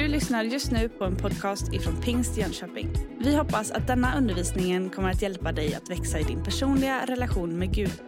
Du 0.00 0.08
lyssnar 0.08 0.44
just 0.44 0.72
nu 0.72 0.88
på 0.88 1.04
en 1.04 1.16
podcast 1.16 1.72
ifrån 1.72 2.00
Pingst 2.00 2.36
Jönköping. 2.36 2.88
Vi 3.18 3.36
hoppas 3.36 3.70
att 3.70 3.86
denna 3.86 4.18
undervisning 4.18 4.90
kommer 4.90 5.10
att 5.10 5.22
hjälpa 5.22 5.52
dig 5.52 5.74
att 5.74 5.90
växa 5.90 6.20
i 6.20 6.22
din 6.22 6.44
personliga 6.44 7.06
relation 7.06 7.58
med 7.58 7.74
Gud. 7.74 8.02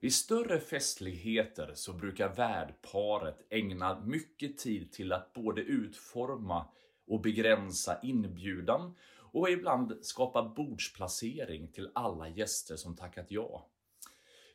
Vid 0.00 0.14
större 0.14 0.60
festligheter 0.60 1.70
så 1.74 1.92
brukar 1.92 2.34
värdparet 2.34 3.46
ägna 3.50 4.00
mycket 4.00 4.58
tid 4.58 4.92
till 4.92 5.12
att 5.12 5.32
både 5.32 5.60
utforma 5.60 6.66
och 7.06 7.20
begränsa 7.20 7.98
inbjudan 8.02 8.94
och 9.32 9.50
ibland 9.50 9.98
skapa 10.02 10.42
bordsplacering 10.42 11.68
till 11.68 11.90
alla 11.94 12.28
gäster 12.28 12.76
som 12.76 12.96
tackat 12.96 13.26
ja. 13.28 13.66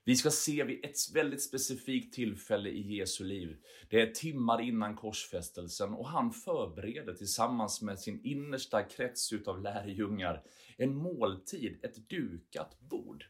Vi 0.03 0.15
ska 0.15 0.31
se 0.31 0.63
vid 0.63 0.85
ett 0.85 0.97
väldigt 1.13 1.43
specifikt 1.43 2.13
tillfälle 2.13 2.69
i 2.69 2.97
Jesu 2.97 3.23
liv. 3.23 3.57
Det 3.89 4.01
är 4.01 4.11
timmar 4.11 4.61
innan 4.61 4.95
korsfästelsen 4.95 5.93
och 5.93 6.09
han 6.09 6.31
förbereder 6.31 7.13
tillsammans 7.13 7.81
med 7.81 7.99
sin 7.99 8.21
innersta 8.23 8.83
krets 8.83 9.33
utav 9.33 9.61
lärjungar 9.61 10.43
en 10.77 10.95
måltid, 10.95 11.79
ett 11.83 12.09
dukat 12.09 12.79
bord. 12.79 13.25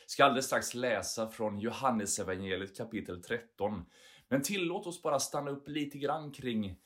Jag 0.00 0.10
ska 0.10 0.24
alldeles 0.24 0.46
strax 0.46 0.74
läsa 0.74 1.28
från 1.28 1.58
Johannes 1.58 2.18
evangeliet 2.18 2.76
kapitel 2.76 3.22
13. 3.22 3.84
Men 4.28 4.42
tillåt 4.42 4.86
oss 4.86 5.02
bara 5.02 5.20
stanna 5.20 5.50
upp 5.50 5.68
lite 5.68 5.98
grann 5.98 6.32
kring 6.32 6.76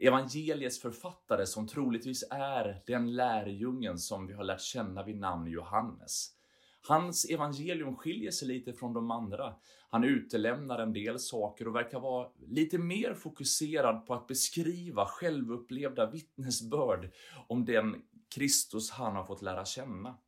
evangeliets 0.00 0.80
författare 0.80 1.46
som 1.46 1.68
troligtvis 1.68 2.24
är 2.30 2.82
den 2.86 3.16
lärjungen 3.16 3.98
som 3.98 4.26
vi 4.26 4.32
har 4.32 4.44
lärt 4.44 4.60
känna 4.60 5.02
vid 5.04 5.16
namn 5.16 5.46
Johannes. 5.50 6.37
Hans 6.80 7.24
evangelium 7.24 7.96
skiljer 7.96 8.30
sig 8.30 8.48
lite 8.48 8.72
från 8.72 8.92
de 8.92 9.10
andra. 9.10 9.54
Han 9.90 10.04
utelämnar 10.04 10.78
en 10.78 10.92
del 10.92 11.18
saker 11.18 11.68
och 11.68 11.74
verkar 11.74 12.00
vara 12.00 12.28
lite 12.48 12.78
mer 12.78 13.14
fokuserad 13.14 14.06
på 14.06 14.14
att 14.14 14.26
beskriva 14.26 15.06
självupplevda 15.06 16.10
vittnesbörd 16.10 17.10
om 17.48 17.64
den 17.64 18.02
Kristus 18.34 18.90
han 18.90 19.16
har 19.16 19.24
fått 19.24 19.42
lära 19.42 19.64
känna. 19.64 20.18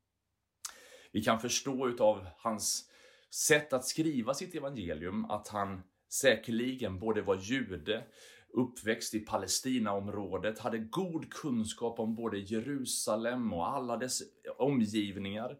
Vi 1.13 1.23
kan 1.23 1.41
förstå 1.41 1.89
utav 1.89 2.27
hans 2.37 2.91
sätt 3.31 3.73
att 3.73 3.85
skriva 3.85 4.35
sitt 4.35 4.55
evangelium 4.55 5.25
att 5.25 5.49
han 5.49 5.83
säkerligen 6.09 6.99
både 6.99 7.23
var 7.23 7.37
jude, 7.37 8.05
uppväxt 8.53 9.15
i 9.15 9.21
Palestinaområdet, 9.21 10.59
hade 10.59 10.79
god 10.79 11.31
kunskap 11.33 12.01
om 12.01 12.15
både 12.15 12.39
Jerusalem 12.39 13.53
och 13.53 13.69
alla 13.69 13.97
dess 13.97 14.23
omgivningar 14.59 15.59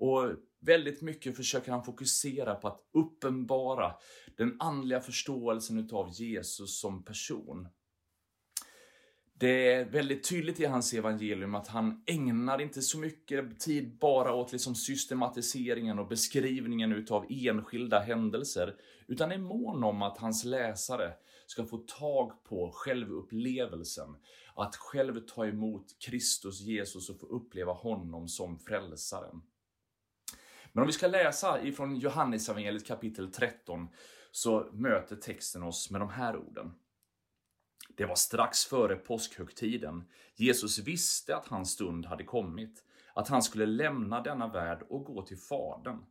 och 0.00 0.32
väldigt 0.60 1.02
mycket 1.02 1.36
försöker 1.36 1.72
han 1.72 1.84
fokusera 1.84 2.54
på 2.54 2.68
att 2.68 2.80
uppenbara 2.92 3.94
den 4.36 4.56
andliga 4.60 5.00
förståelsen 5.00 5.78
utav 5.78 6.10
Jesus 6.12 6.80
som 6.80 7.04
person. 7.04 7.68
Det 9.34 9.72
är 9.72 9.84
väldigt 9.84 10.28
tydligt 10.28 10.60
i 10.60 10.64
hans 10.64 10.92
evangelium 10.92 11.54
att 11.54 11.68
han 11.68 12.02
ägnar 12.06 12.60
inte 12.60 12.82
så 12.82 12.98
mycket 12.98 13.60
tid 13.60 13.98
bara 13.98 14.34
åt 14.34 14.52
liksom 14.52 14.74
systematiseringen 14.74 15.98
och 15.98 16.08
beskrivningen 16.08 16.92
utav 16.92 17.26
enskilda 17.28 17.98
händelser, 17.98 18.76
utan 19.06 19.32
är 19.32 19.38
mån 19.38 19.84
om 19.84 20.02
att 20.02 20.18
hans 20.18 20.44
läsare 20.44 21.12
ska 21.46 21.64
få 21.64 21.78
tag 21.78 22.44
på 22.44 22.70
självupplevelsen, 22.74 24.16
att 24.54 24.76
själv 24.76 25.20
ta 25.20 25.46
emot 25.46 25.86
Kristus 25.98 26.60
Jesus 26.60 27.10
och 27.10 27.20
få 27.20 27.26
uppleva 27.26 27.72
honom 27.72 28.28
som 28.28 28.58
frälsaren. 28.58 29.42
Men 30.72 30.82
om 30.82 30.86
vi 30.86 30.92
ska 30.92 31.06
läsa 31.06 31.62
ifrån 31.62 31.96
Johannesevangeliet 31.96 32.86
kapitel 32.86 33.32
13 33.32 33.88
så 34.30 34.70
möter 34.72 35.16
texten 35.16 35.62
oss 35.62 35.90
med 35.90 36.00
de 36.00 36.10
här 36.10 36.36
orden. 36.36 36.72
Det 37.96 38.04
var 38.04 38.14
strax 38.14 38.64
före 38.64 38.96
påskhögtiden. 38.96 40.04
Jesus 40.34 40.78
visste 40.78 41.36
att 41.36 41.48
hans 41.48 41.70
stund 41.70 42.06
hade 42.06 42.24
kommit, 42.24 42.84
att 43.14 43.28
han 43.28 43.42
skulle 43.42 43.66
lämna 43.66 44.20
denna 44.20 44.48
värld 44.48 44.82
och 44.88 45.04
gå 45.04 45.22
till 45.22 45.38
Fadern. 45.38 46.04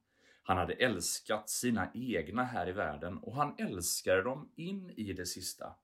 Han 0.43 0.57
hade 0.57 0.73
älskat 0.73 1.49
sina 1.49 1.91
egna 1.93 2.43
här 2.43 2.69
i 2.69 2.71
världen 2.71 3.17
och 3.17 3.35
han 3.35 3.55
älskade 3.57 4.23
dem 4.23 4.51
in 4.55 4.89
i 4.89 5.13
det 5.13 5.25
sista. 5.25 5.75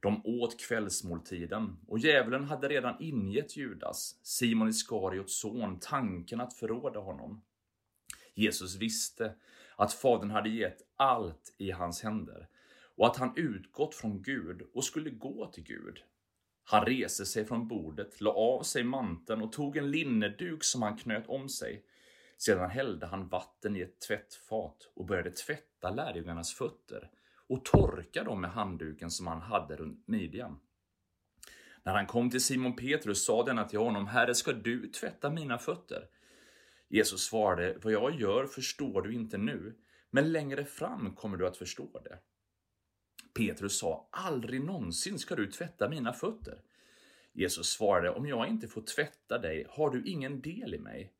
De 0.00 0.20
åt 0.24 0.60
kvällsmåltiden 0.60 1.76
och 1.88 1.98
djävulen 1.98 2.44
hade 2.44 2.68
redan 2.68 3.02
ingett 3.02 3.56
Judas, 3.56 4.20
Simon 4.22 4.68
Iskariots 4.68 5.40
son, 5.40 5.78
tanken 5.80 6.40
att 6.40 6.54
förråda 6.54 7.00
honom. 7.00 7.42
Jesus 8.36 8.74
visste 8.74 9.34
att 9.76 9.92
Fadern 9.92 10.30
hade 10.30 10.48
gett 10.48 10.82
allt 10.96 11.54
i 11.58 11.70
hans 11.70 12.02
händer 12.02 12.48
och 12.96 13.06
att 13.06 13.16
han 13.16 13.32
utgått 13.36 13.94
från 13.94 14.22
Gud 14.22 14.62
och 14.74 14.84
skulle 14.84 15.10
gå 15.10 15.46
till 15.46 15.64
Gud. 15.64 16.02
Han 16.64 16.84
reste 16.84 17.26
sig 17.26 17.44
från 17.44 17.68
bordet, 17.68 18.20
la 18.20 18.30
av 18.30 18.62
sig 18.62 18.84
manteln 18.84 19.42
och 19.42 19.52
tog 19.52 19.76
en 19.76 19.90
linneduk 19.90 20.64
som 20.64 20.82
han 20.82 20.96
knöt 20.96 21.28
om 21.28 21.48
sig. 21.48 21.84
Sedan 22.38 22.70
hällde 22.70 23.06
han 23.06 23.28
vatten 23.28 23.76
i 23.76 23.80
ett 23.80 24.00
tvättfat 24.00 24.90
och 24.94 25.06
började 25.06 25.30
tvätta 25.30 25.90
lärjungarnas 25.90 26.54
fötter 26.54 27.10
och 27.48 27.64
torka 27.64 28.24
dem 28.24 28.40
med 28.40 28.50
handduken 28.50 29.10
som 29.10 29.26
han 29.26 29.40
hade 29.40 29.76
runt 29.76 30.08
midjan. 30.08 30.60
När 31.82 31.94
han 31.94 32.06
kom 32.06 32.30
till 32.30 32.44
Simon 32.44 32.76
Petrus 32.76 33.24
sa 33.24 33.44
denna 33.44 33.64
till 33.64 33.78
honom, 33.78 34.06
Herre, 34.06 34.34
ska 34.34 34.52
du 34.52 34.88
tvätta 34.88 35.30
mina 35.30 35.58
fötter? 35.58 36.08
Jesus 36.88 37.24
svarade, 37.24 37.78
vad 37.82 37.92
jag 37.92 38.20
gör 38.20 38.46
förstår 38.46 39.02
du 39.02 39.14
inte 39.14 39.38
nu, 39.38 39.76
men 40.10 40.32
längre 40.32 40.64
fram 40.64 41.14
kommer 41.14 41.36
du 41.36 41.46
att 41.46 41.56
förstå 41.56 42.00
det. 42.04 42.18
Petrus 43.34 43.78
sa, 43.78 44.08
aldrig 44.12 44.64
någonsin 44.64 45.18
ska 45.18 45.34
du 45.34 45.46
tvätta 45.46 45.88
mina 45.88 46.12
fötter. 46.12 46.60
Jesus 47.32 47.66
svarade, 47.66 48.10
om 48.10 48.26
jag 48.26 48.48
inte 48.48 48.68
får 48.68 48.82
tvätta 48.82 49.38
dig 49.38 49.66
har 49.70 49.90
du 49.90 50.04
ingen 50.04 50.40
del 50.40 50.74
i 50.74 50.78
mig. 50.78 51.12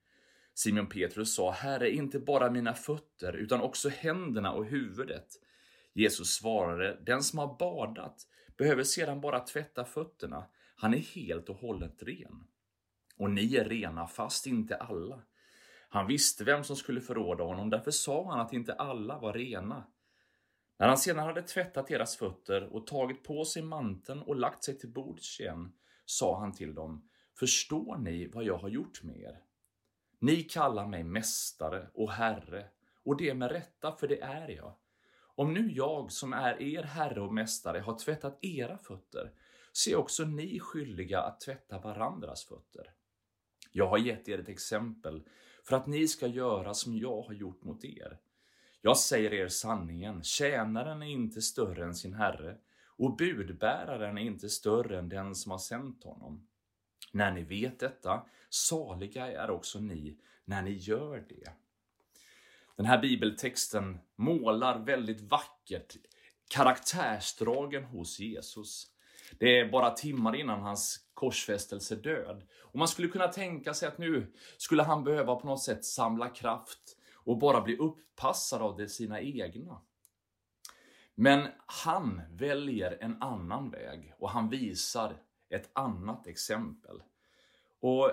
Simon 0.55 0.87
Petrus 0.87 1.34
sa, 1.34 1.50
Herre, 1.50 1.91
inte 1.91 2.19
bara 2.19 2.50
mina 2.50 2.75
fötter, 2.75 3.32
utan 3.32 3.60
också 3.60 3.88
händerna 3.88 4.53
och 4.53 4.66
huvudet. 4.66 5.26
Jesus 5.93 6.28
svarade, 6.34 6.99
den 7.06 7.22
som 7.22 7.38
har 7.38 7.59
badat 7.59 8.26
behöver 8.56 8.84
sedan 8.84 9.21
bara 9.21 9.41
tvätta 9.41 9.84
fötterna. 9.84 10.47
Han 10.76 10.94
är 10.94 10.99
helt 10.99 11.49
och 11.49 11.56
hållet 11.56 12.03
ren. 12.03 12.47
Och 13.16 13.31
ni 13.31 13.56
är 13.56 13.65
rena, 13.65 14.06
fast 14.06 14.47
inte 14.47 14.76
alla. 14.76 15.22
Han 15.89 16.07
visste 16.07 16.45
vem 16.45 16.65
som 16.65 16.77
skulle 16.77 17.01
förråda 17.01 17.45
honom, 17.45 17.71
därför 17.71 17.91
sa 17.91 18.31
han 18.31 18.41
att 18.41 18.53
inte 18.53 18.75
alla 18.75 19.19
var 19.19 19.33
rena. 19.33 19.87
När 20.79 20.89
han 20.89 20.99
sedan 20.99 21.19
hade 21.19 21.43
tvättat 21.43 21.89
deras 21.89 22.17
fötter 22.17 22.75
och 22.75 22.87
tagit 22.87 23.25
på 23.25 23.45
sig 23.45 23.63
manteln 23.63 24.23
och 24.23 24.37
lagt 24.37 24.65
sig 24.65 24.79
till 24.79 24.93
bords 24.93 25.41
igen, 25.41 25.73
sa 26.05 26.41
han 26.41 26.53
till 26.53 26.75
dem, 26.75 27.09
Förstår 27.39 27.97
ni 27.97 28.27
vad 28.27 28.45
jag 28.45 28.59
har 28.59 28.69
gjort 28.69 29.03
med 29.03 29.17
er? 29.17 29.41
Ni 30.19 30.43
kallar 30.43 30.87
mig 30.87 31.05
mästare 31.05 31.91
och 31.95 32.13
herre, 32.13 32.67
och 33.05 33.17
det 33.17 33.35
med 33.35 33.51
rätta, 33.51 33.93
för 33.93 34.09
det 34.09 34.21
är 34.21 34.49
jag. 34.49 34.75
Om 35.19 35.55
nu 35.55 35.73
jag, 35.73 36.13
som 36.13 36.33
är 36.33 36.63
er 36.63 36.83
herre 36.83 37.21
och 37.21 37.35
mästare, 37.35 37.79
har 37.79 37.99
tvättat 37.99 38.39
era 38.41 38.79
fötter, 38.79 39.33
så 39.73 39.91
är 39.91 39.97
också 39.97 40.25
ni 40.25 40.61
skyldiga 40.61 41.21
att 41.21 41.41
tvätta 41.41 41.79
varandras 41.79 42.45
fötter. 42.45 42.93
Jag 43.73 43.89
har 43.89 43.99
gett 43.99 44.29
er 44.29 44.39
ett 44.39 44.49
exempel 44.49 45.29
för 45.69 45.77
att 45.77 45.87
ni 45.87 46.09
ska 46.09 46.27
göra 46.27 46.75
som 46.75 46.99
jag 46.99 47.22
har 47.22 47.34
gjort 47.34 47.65
mot 47.65 47.84
er. 47.84 48.19
Jag 48.81 48.97
säger 48.99 49.34
er 49.34 49.49
sanningen, 49.49 50.22
tjänaren 50.22 51.03
är 51.03 51.06
inte 51.06 51.43
större 51.43 51.84
än 51.84 51.94
sin 51.94 52.15
herre 52.15 52.56
och 52.87 53.16
budbäraren 53.16 54.19
är 54.19 54.22
inte 54.22 54.49
större 54.49 54.99
än 54.99 55.09
den 55.09 55.34
som 55.34 55.50
har 55.50 55.59
sänt 55.59 56.05
honom. 56.05 56.47
När 57.12 57.32
ni 57.32 57.43
vet 57.43 57.78
detta, 57.78 58.26
saliga 58.50 59.26
är 59.26 59.50
också 59.50 59.81
ni 59.81 60.16
när 60.44 60.62
ni 60.62 60.72
gör 60.72 61.25
det. 61.28 61.53
Den 62.76 62.87
här 62.87 62.99
bibeltexten 63.03 63.99
målar 64.17 64.79
väldigt 64.79 65.20
vackert 65.20 65.96
karaktärsdragen 66.49 67.85
hos 67.85 68.19
Jesus. 68.19 68.91
Det 69.38 69.58
är 69.58 69.70
bara 69.70 69.91
timmar 69.91 70.37
innan 70.37 70.61
hans 70.61 71.06
korsfästelse 71.17 71.97
död. 71.97 72.43
Och 72.59 72.79
man 72.79 72.89
skulle 72.89 73.09
kunna 73.09 73.29
tänka 73.29 73.75
sig 73.75 73.89
att 73.89 73.99
nu 73.99 74.33
skulle 74.57 74.83
han 74.83 75.05
behöva 75.05 75.37
på 75.37 75.47
något 75.47 75.63
sätt 75.63 75.85
samla 75.85 76.29
kraft 76.29 76.97
och 77.15 77.39
bara 77.39 77.61
bli 77.61 77.77
upppassad 77.77 78.63
av 78.63 78.77
det 78.77 78.89
sina 78.89 79.21
egna. 79.21 79.81
Men 81.15 81.49
han 81.67 82.23
väljer 82.31 82.99
en 83.01 83.23
annan 83.23 83.71
väg 83.71 84.15
och 84.19 84.31
han 84.31 84.49
visar 84.49 85.23
ett 85.49 85.71
annat 85.73 86.27
exempel. 86.27 87.03
Och 87.81 88.13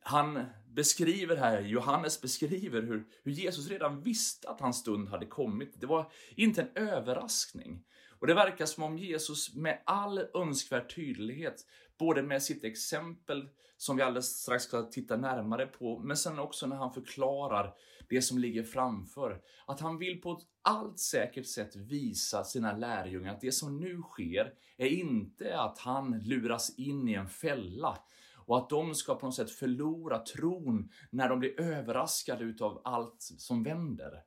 han 0.00 0.44
beskriver 0.68 1.36
här, 1.36 1.60
Johannes 1.60 2.20
beskriver 2.20 2.82
hur, 2.82 3.06
hur 3.22 3.32
Jesus 3.32 3.68
redan 3.68 4.00
visste 4.00 4.48
att 4.48 4.60
hans 4.60 4.78
stund 4.78 5.08
hade 5.08 5.26
kommit. 5.26 5.80
Det 5.80 5.86
var 5.86 6.12
inte 6.36 6.62
en 6.62 6.88
överraskning. 6.88 7.84
Och 8.18 8.26
det 8.26 8.34
verkar 8.34 8.66
som 8.66 8.82
om 8.82 8.98
Jesus 8.98 9.54
med 9.54 9.82
all 9.86 10.26
önskvärd 10.34 10.94
tydlighet 10.94 11.66
Både 11.98 12.22
med 12.22 12.42
sitt 12.42 12.64
exempel, 12.64 13.48
som 13.76 13.96
vi 13.96 14.02
alldeles 14.02 14.40
strax 14.40 14.64
ska 14.64 14.82
titta 14.82 15.16
närmare 15.16 15.66
på, 15.66 15.98
men 15.98 16.16
sen 16.16 16.38
också 16.38 16.66
när 16.66 16.76
han 16.76 16.92
förklarar 16.92 17.74
det 18.08 18.22
som 18.22 18.38
ligger 18.38 18.62
framför. 18.62 19.40
Att 19.66 19.80
han 19.80 19.98
vill 19.98 20.20
på 20.20 20.32
ett 20.32 20.46
allt 20.62 20.98
säkert 20.98 21.46
sätt 21.46 21.76
visa 21.76 22.44
sina 22.44 22.76
lärjungar 22.76 23.34
att 23.34 23.40
det 23.40 23.52
som 23.52 23.80
nu 23.80 24.02
sker 24.02 24.52
är 24.76 24.86
inte 24.86 25.60
att 25.60 25.78
han 25.78 26.18
luras 26.18 26.78
in 26.78 27.08
i 27.08 27.14
en 27.14 27.28
fälla, 27.28 27.98
och 28.46 28.58
att 28.58 28.70
de 28.70 28.94
ska 28.94 29.14
på 29.14 29.26
något 29.26 29.34
sätt 29.34 29.50
förlora 29.50 30.18
tron 30.18 30.90
när 31.10 31.28
de 31.28 31.38
blir 31.38 31.60
överraskade 31.60 32.44
utav 32.44 32.80
allt 32.84 33.16
som 33.20 33.62
vänder. 33.62 34.22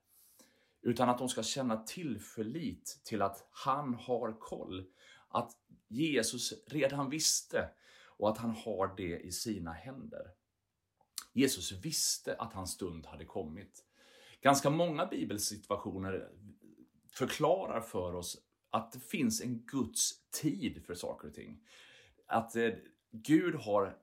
Utan 0.81 1.09
att 1.09 1.17
de 1.17 1.29
ska 1.29 1.43
känna 1.43 1.83
tillförlit 1.83 3.01
till 3.03 3.21
att 3.21 3.47
han 3.51 3.93
har 3.93 4.39
koll. 4.39 4.85
Att 5.29 5.51
Jesus 5.87 6.53
redan 6.67 7.09
visste 7.09 7.69
och 8.17 8.29
att 8.29 8.37
han 8.37 8.51
har 8.51 8.95
det 8.97 9.19
i 9.19 9.31
sina 9.31 9.73
händer. 9.73 10.31
Jesus 11.33 11.71
visste 11.71 12.35
att 12.35 12.53
hans 12.53 12.71
stund 12.71 13.05
hade 13.05 13.25
kommit. 13.25 13.83
Ganska 14.41 14.69
många 14.69 15.05
bibelsituationer 15.05 16.29
förklarar 17.11 17.81
för 17.81 18.15
oss 18.15 18.37
att 18.69 18.91
det 18.91 18.99
finns 18.99 19.41
en 19.41 19.59
Guds 19.65 20.29
tid 20.31 20.85
för 20.85 20.95
saker 20.95 21.27
och 21.27 21.33
ting. 21.33 21.67
Att 22.25 22.55
eh, 22.55 22.69
Gud 23.11 23.55
har 23.55 23.97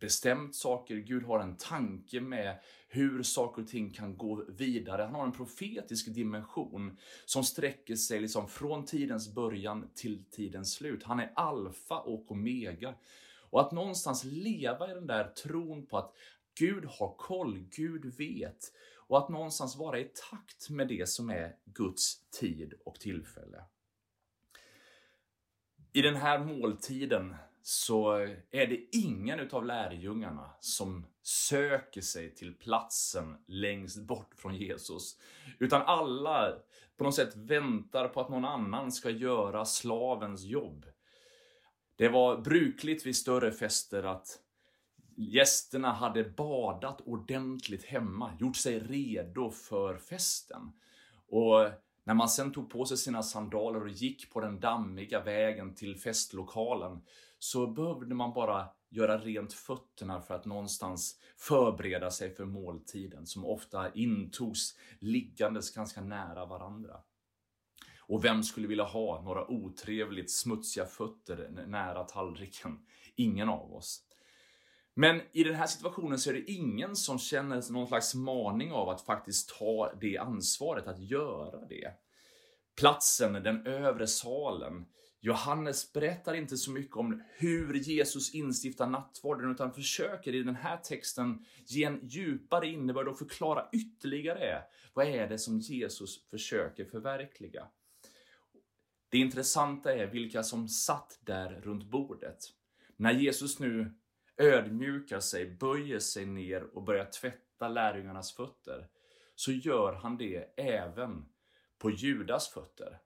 bestämt 0.00 0.54
saker. 0.54 0.96
Gud 0.96 1.22
har 1.24 1.40
en 1.40 1.56
tanke 1.56 2.20
med 2.20 2.58
hur 2.88 3.22
saker 3.22 3.62
och 3.62 3.68
ting 3.68 3.90
kan 3.90 4.16
gå 4.16 4.44
vidare. 4.48 5.02
Han 5.02 5.14
har 5.14 5.24
en 5.24 5.32
profetisk 5.32 6.14
dimension 6.14 6.98
som 7.24 7.44
sträcker 7.44 7.96
sig 7.96 8.20
liksom 8.20 8.48
från 8.48 8.84
tidens 8.84 9.34
början 9.34 9.90
till 9.94 10.24
tidens 10.30 10.72
slut. 10.72 11.02
Han 11.02 11.20
är 11.20 11.32
alfa 11.34 12.00
och 12.00 12.32
omega. 12.32 12.94
Och 13.50 13.60
att 13.60 13.72
någonstans 13.72 14.24
leva 14.24 14.90
i 14.90 14.94
den 14.94 15.06
där 15.06 15.24
tron 15.24 15.86
på 15.86 15.98
att 15.98 16.14
Gud 16.58 16.84
har 16.84 17.14
koll, 17.16 17.58
Gud 17.58 18.04
vet. 18.04 18.72
Och 18.96 19.18
att 19.18 19.28
någonstans 19.28 19.76
vara 19.76 19.98
i 19.98 20.10
takt 20.30 20.70
med 20.70 20.88
det 20.88 21.08
som 21.08 21.30
är 21.30 21.56
Guds 21.64 22.30
tid 22.30 22.74
och 22.84 23.00
tillfälle. 23.00 23.64
I 25.92 26.02
den 26.02 26.16
här 26.16 26.38
måltiden 26.38 27.36
så 27.66 28.12
är 28.50 28.66
det 28.66 28.96
ingen 28.96 29.40
utav 29.40 29.66
lärjungarna 29.66 30.50
som 30.60 31.06
söker 31.22 32.00
sig 32.00 32.34
till 32.34 32.54
platsen 32.54 33.36
längst 33.46 33.98
bort 33.98 34.34
från 34.36 34.54
Jesus. 34.54 35.18
Utan 35.58 35.82
alla 35.82 36.52
på 36.96 37.04
något 37.04 37.14
sätt 37.14 37.36
väntar 37.36 38.08
på 38.08 38.20
att 38.20 38.28
någon 38.28 38.44
annan 38.44 38.92
ska 38.92 39.10
göra 39.10 39.64
slavens 39.64 40.42
jobb. 40.42 40.86
Det 41.96 42.08
var 42.08 42.36
brukligt 42.36 43.06
vid 43.06 43.16
större 43.16 43.52
fester 43.52 44.02
att 44.02 44.38
gästerna 45.16 45.92
hade 45.92 46.24
badat 46.24 47.00
ordentligt 47.00 47.84
hemma, 47.84 48.32
gjort 48.40 48.56
sig 48.56 48.78
redo 48.80 49.50
för 49.50 49.98
festen. 49.98 50.72
Och 51.28 51.70
när 52.04 52.14
man 52.14 52.28
sen 52.28 52.52
tog 52.52 52.70
på 52.70 52.84
sig 52.84 52.96
sina 52.96 53.22
sandaler 53.22 53.82
och 53.82 53.88
gick 53.88 54.30
på 54.30 54.40
den 54.40 54.60
dammiga 54.60 55.20
vägen 55.20 55.74
till 55.74 55.96
festlokalen 55.96 57.02
så 57.44 57.66
behövde 57.66 58.14
man 58.14 58.32
bara 58.32 58.68
göra 58.90 59.18
rent 59.18 59.52
fötterna 59.52 60.20
för 60.20 60.34
att 60.34 60.44
någonstans 60.44 61.20
förbereda 61.36 62.10
sig 62.10 62.34
för 62.34 62.44
måltiden 62.44 63.26
som 63.26 63.44
ofta 63.44 63.92
intogs 63.92 64.74
liggandes 64.98 65.70
ganska 65.70 66.00
nära 66.00 66.46
varandra. 66.46 67.00
Och 67.98 68.24
vem 68.24 68.42
skulle 68.42 68.68
vilja 68.68 68.84
ha 68.84 69.22
några 69.22 69.50
otrevligt 69.50 70.30
smutsiga 70.30 70.86
fötter 70.86 71.64
nära 71.66 72.04
tallriken? 72.04 72.86
Ingen 73.16 73.48
av 73.48 73.74
oss. 73.74 74.02
Men 74.94 75.20
i 75.32 75.44
den 75.44 75.54
här 75.54 75.66
situationen 75.66 76.18
så 76.18 76.30
är 76.30 76.34
det 76.34 76.50
ingen 76.50 76.96
som 76.96 77.18
känner 77.18 77.72
någon 77.72 77.88
slags 77.88 78.14
maning 78.14 78.72
av 78.72 78.88
att 78.88 79.00
faktiskt 79.00 79.58
ta 79.58 79.92
det 80.00 80.18
ansvaret, 80.18 80.86
att 80.86 81.02
göra 81.02 81.66
det. 81.66 81.92
Platsen, 82.76 83.32
den 83.32 83.66
övre 83.66 84.06
salen, 84.06 84.86
Johannes 85.24 85.92
berättar 85.92 86.34
inte 86.34 86.56
så 86.56 86.70
mycket 86.70 86.96
om 86.96 87.22
hur 87.36 87.74
Jesus 87.74 88.34
instiftar 88.34 88.86
nattvarden, 88.86 89.50
utan 89.50 89.72
försöker 89.72 90.34
i 90.34 90.42
den 90.42 90.54
här 90.54 90.76
texten 90.76 91.44
ge 91.66 91.84
en 91.84 92.00
djupare 92.02 92.66
innebörd 92.66 93.08
och 93.08 93.18
förklara 93.18 93.68
ytterligare 93.72 94.62
vad 94.94 95.06
är 95.06 95.28
det 95.28 95.38
som 95.38 95.58
Jesus 95.58 96.28
försöker 96.30 96.84
förverkliga. 96.84 97.68
Det 99.08 99.18
intressanta 99.18 99.94
är 99.94 100.06
vilka 100.06 100.42
som 100.42 100.68
satt 100.68 101.18
där 101.20 101.60
runt 101.60 101.84
bordet. 101.84 102.38
När 102.96 103.12
Jesus 103.12 103.58
nu 103.58 103.94
ödmjukar 104.36 105.20
sig, 105.20 105.46
böjer 105.46 105.98
sig 105.98 106.26
ner 106.26 106.76
och 106.76 106.82
börjar 106.82 107.04
tvätta 107.04 107.68
lärjungarnas 107.68 108.32
fötter, 108.32 108.88
så 109.34 109.52
gör 109.52 109.92
han 109.92 110.16
det 110.16 110.54
även 110.56 111.24
på 111.78 111.90
Judas 111.90 112.48
fötter. 112.48 112.98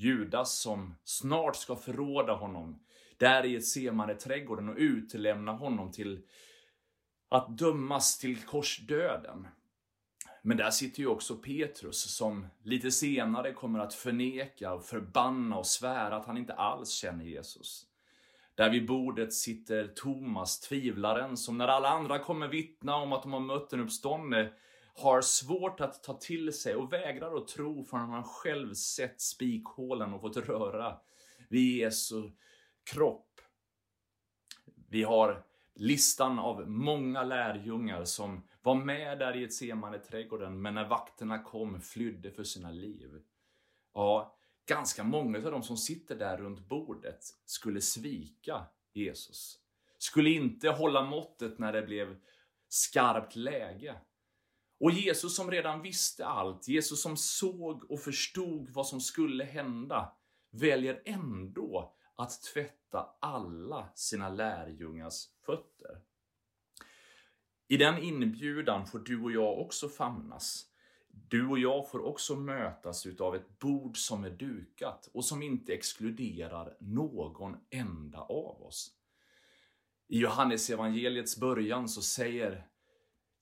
Judas 0.00 0.58
som 0.58 0.94
snart 1.04 1.56
ska 1.56 1.76
förråda 1.76 2.32
honom 2.32 2.82
där 3.16 3.44
i 3.44 3.52
Getsemane 3.52 4.14
trädgården 4.14 4.68
och 4.68 4.76
utlämna 4.78 5.52
honom 5.52 5.92
till 5.92 6.22
att 7.28 7.58
dömas 7.58 8.18
till 8.18 8.42
korsdöden. 8.42 9.48
Men 10.42 10.56
där 10.56 10.70
sitter 10.70 11.00
ju 11.00 11.06
också 11.06 11.36
Petrus 11.36 12.16
som 12.16 12.46
lite 12.62 12.90
senare 12.90 13.52
kommer 13.52 13.78
att 13.78 13.94
förneka 13.94 14.72
och 14.72 14.84
förbanna 14.84 15.56
och 15.56 15.66
svära 15.66 16.16
att 16.16 16.26
han 16.26 16.38
inte 16.38 16.54
alls 16.54 16.90
känner 16.90 17.24
Jesus. 17.24 17.86
Där 18.54 18.70
vid 18.70 18.86
bordet 18.86 19.32
sitter 19.32 19.86
Thomas, 19.86 20.60
tvivlaren, 20.60 21.36
som 21.36 21.58
när 21.58 21.68
alla 21.68 21.88
andra 21.88 22.18
kommer 22.18 22.48
vittna 22.48 22.96
om 22.96 23.12
att 23.12 23.22
de 23.22 23.32
har 23.32 23.40
mött 23.40 23.72
en 23.72 23.80
uppståndne 23.80 24.52
har 24.94 25.20
svårt 25.20 25.80
att 25.80 26.02
ta 26.02 26.14
till 26.14 26.52
sig 26.52 26.74
och 26.74 26.92
vägrar 26.92 27.36
att 27.36 27.48
tro 27.48 27.84
förrän 27.84 28.10
han 28.10 28.24
själv 28.24 28.74
sett 28.74 29.20
spikhålen 29.20 30.14
och 30.14 30.20
fått 30.20 30.36
röra 30.36 30.98
vid 31.48 31.76
Jesu 31.76 32.30
kropp. 32.84 33.40
Vi 34.88 35.02
har 35.02 35.44
listan 35.74 36.38
av 36.38 36.68
många 36.68 37.22
lärjungar 37.22 38.04
som 38.04 38.42
var 38.62 38.74
med 38.74 39.18
där 39.18 39.36
i 39.36 39.44
ett 39.44 39.54
semane 39.54 39.98
trädgården 39.98 40.62
men 40.62 40.74
när 40.74 40.88
vakterna 40.88 41.42
kom 41.42 41.80
flydde 41.80 42.30
för 42.30 42.44
sina 42.44 42.70
liv. 42.70 43.22
Ja, 43.94 44.36
ganska 44.66 45.04
många 45.04 45.38
av 45.38 45.50
de 45.52 45.62
som 45.62 45.76
sitter 45.76 46.16
där 46.16 46.36
runt 46.36 46.68
bordet 46.68 47.24
skulle 47.44 47.80
svika 47.80 48.66
Jesus. 48.92 49.58
Skulle 49.98 50.30
inte 50.30 50.68
hålla 50.68 51.02
måttet 51.02 51.58
när 51.58 51.72
det 51.72 51.82
blev 51.82 52.16
skarpt 52.68 53.36
läge. 53.36 53.96
Och 54.80 54.90
Jesus 54.90 55.36
som 55.36 55.50
redan 55.50 55.82
visste 55.82 56.26
allt, 56.26 56.68
Jesus 56.68 57.02
som 57.02 57.16
såg 57.16 57.90
och 57.90 58.00
förstod 58.00 58.70
vad 58.70 58.86
som 58.86 59.00
skulle 59.00 59.44
hända, 59.44 60.12
väljer 60.50 61.02
ändå 61.04 61.94
att 62.16 62.42
tvätta 62.42 63.06
alla 63.20 63.88
sina 63.94 64.28
lärjungars 64.28 65.28
fötter. 65.46 66.00
I 67.68 67.76
den 67.76 68.02
inbjudan 68.02 68.86
får 68.86 68.98
du 68.98 69.22
och 69.22 69.32
jag 69.32 69.58
också 69.58 69.88
famnas. 69.88 70.66
Du 71.08 71.48
och 71.48 71.58
jag 71.58 71.90
får 71.90 72.04
också 72.04 72.36
mötas 72.36 73.06
utav 73.06 73.36
ett 73.36 73.58
bord 73.58 73.96
som 73.96 74.24
är 74.24 74.30
dukat 74.30 75.10
och 75.12 75.24
som 75.24 75.42
inte 75.42 75.72
exkluderar 75.72 76.76
någon 76.80 77.56
enda 77.70 78.18
av 78.18 78.62
oss. 78.62 78.94
I 80.08 80.18
Johannes 80.18 80.70
evangeliets 80.70 81.36
början 81.36 81.88
så 81.88 82.02
säger 82.02 82.69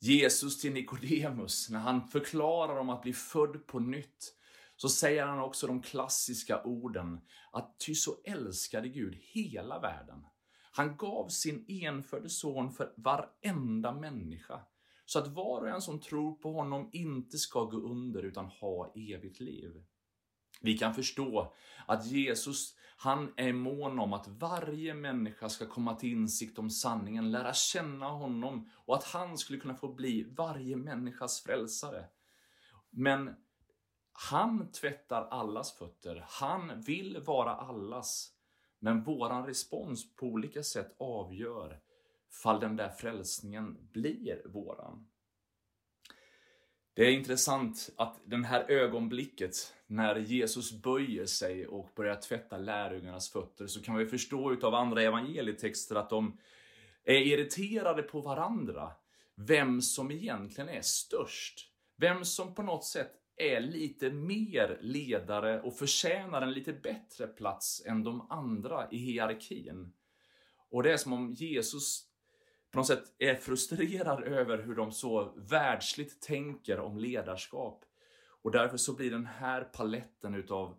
Jesus 0.00 0.60
till 0.60 0.72
Nikodemus, 0.72 1.70
när 1.70 1.78
han 1.78 2.08
förklarar 2.08 2.76
om 2.76 2.90
att 2.90 3.02
bli 3.02 3.12
född 3.12 3.66
på 3.66 3.78
nytt, 3.78 4.34
så 4.76 4.88
säger 4.88 5.26
han 5.26 5.38
också 5.38 5.66
de 5.66 5.82
klassiska 5.82 6.62
orden 6.62 7.20
att 7.52 7.80
ty 7.86 7.94
så 7.94 8.16
älskade 8.24 8.88
Gud 8.88 9.18
hela 9.20 9.80
världen. 9.80 10.26
Han 10.70 10.96
gav 10.96 11.28
sin 11.28 11.64
enfödde 11.68 12.28
son 12.28 12.72
för 12.72 12.92
varenda 12.96 13.92
människa, 13.92 14.60
så 15.04 15.18
att 15.18 15.28
var 15.28 15.60
och 15.60 15.68
en 15.68 15.82
som 15.82 16.00
tror 16.00 16.34
på 16.34 16.52
honom 16.52 16.90
inte 16.92 17.38
ska 17.38 17.64
gå 17.64 17.76
under 17.76 18.22
utan 18.22 18.46
ha 18.46 18.92
evigt 18.94 19.40
liv. 19.40 19.84
Vi 20.60 20.78
kan 20.78 20.94
förstå 20.94 21.54
att 21.86 22.06
Jesus, 22.06 22.74
han 22.96 23.32
är 23.36 23.52
mån 23.52 23.98
om 23.98 24.12
att 24.12 24.28
varje 24.28 24.94
människa 24.94 25.48
ska 25.48 25.66
komma 25.66 25.94
till 25.94 26.12
insikt 26.12 26.58
om 26.58 26.70
sanningen, 26.70 27.30
lära 27.30 27.54
känna 27.54 28.08
honom 28.08 28.70
och 28.74 28.96
att 28.96 29.04
han 29.04 29.38
skulle 29.38 29.58
kunna 29.58 29.74
få 29.74 29.92
bli 29.92 30.22
varje 30.36 30.76
människas 30.76 31.42
frälsare. 31.42 32.04
Men 32.90 33.34
han 34.12 34.72
tvättar 34.72 35.28
allas 35.30 35.72
fötter. 35.72 36.24
Han 36.28 36.80
vill 36.80 37.18
vara 37.20 37.54
allas. 37.54 38.32
Men 38.78 39.02
våran 39.02 39.46
respons 39.46 40.14
på 40.14 40.26
olika 40.26 40.62
sätt 40.62 40.96
avgör 40.98 41.80
fall 42.42 42.60
den 42.60 42.76
där 42.76 42.88
frälsningen 42.88 43.88
blir 43.92 44.42
våran. 44.48 45.08
Det 46.98 47.06
är 47.06 47.10
intressant 47.10 47.90
att 47.96 48.20
den 48.24 48.44
här 48.44 48.70
ögonblicket 48.70 49.74
när 49.86 50.16
Jesus 50.16 50.72
böjer 50.72 51.26
sig 51.26 51.66
och 51.66 51.90
börjar 51.96 52.14
tvätta 52.14 52.58
lärjungarnas 52.58 53.30
fötter 53.30 53.66
så 53.66 53.82
kan 53.82 53.96
vi 53.96 54.06
förstå 54.06 54.52
utav 54.52 54.74
andra 54.74 55.02
evangelietexter 55.02 55.96
att 55.96 56.10
de 56.10 56.38
är 57.04 57.18
irriterade 57.18 58.02
på 58.02 58.20
varandra. 58.20 58.92
Vem 59.34 59.82
som 59.82 60.10
egentligen 60.10 60.68
är 60.68 60.80
störst. 60.80 61.70
Vem 61.96 62.24
som 62.24 62.54
på 62.54 62.62
något 62.62 62.84
sätt 62.84 63.12
är 63.36 63.60
lite 63.60 64.10
mer 64.10 64.78
ledare 64.80 65.60
och 65.60 65.78
förtjänar 65.78 66.42
en 66.42 66.52
lite 66.52 66.72
bättre 66.72 67.26
plats 67.26 67.82
än 67.86 68.02
de 68.02 68.30
andra 68.30 68.90
i 68.90 68.96
hierarkin. 68.96 69.92
Och 70.70 70.82
det 70.82 70.92
är 70.92 70.96
som 70.96 71.12
om 71.12 71.32
Jesus 71.32 72.07
på 72.70 72.78
något 72.78 72.86
sätt 72.86 73.14
är 73.18 73.34
frustrerad 73.34 74.24
över 74.24 74.62
hur 74.62 74.74
de 74.74 74.92
så 74.92 75.32
världsligt 75.36 76.22
tänker 76.22 76.80
om 76.80 76.98
ledarskap. 76.98 77.84
Och 78.42 78.50
därför 78.50 78.76
så 78.76 78.94
blir 78.94 79.10
den 79.10 79.26
här 79.26 79.64
paletten 79.64 80.34
utav 80.34 80.76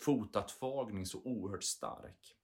fotatfagning 0.00 1.06
så 1.06 1.22
oerhört 1.24 1.64
stark. 1.64 2.36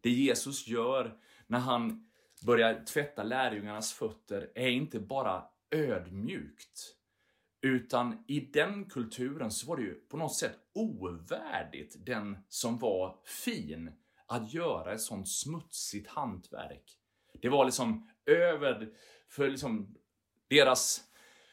Det 0.00 0.10
Jesus 0.10 0.66
gör 0.66 1.18
när 1.46 1.58
han 1.58 2.08
börjar 2.46 2.84
tvätta 2.84 3.22
lärjungarnas 3.22 3.92
fötter 3.92 4.50
är 4.54 4.68
inte 4.68 5.00
bara 5.00 5.44
ödmjukt. 5.70 6.96
Utan 7.60 8.24
i 8.28 8.40
den 8.40 8.84
kulturen 8.84 9.50
så 9.50 9.66
var 9.66 9.76
det 9.76 9.82
ju 9.82 9.94
på 9.94 10.16
något 10.16 10.36
sätt 10.36 10.58
ovärdigt 10.74 11.96
den 12.06 12.38
som 12.48 12.78
var 12.78 13.18
fin 13.24 13.92
att 14.26 14.54
göra 14.54 14.92
ett 14.92 15.00
sånt 15.00 15.28
smutsigt 15.28 16.08
hantverk. 16.08 16.98
Det 17.42 17.48
var 17.48 17.64
liksom 17.64 18.08
över 18.26 18.88
för 19.28 19.50
liksom 19.50 19.94
deras 20.48 21.00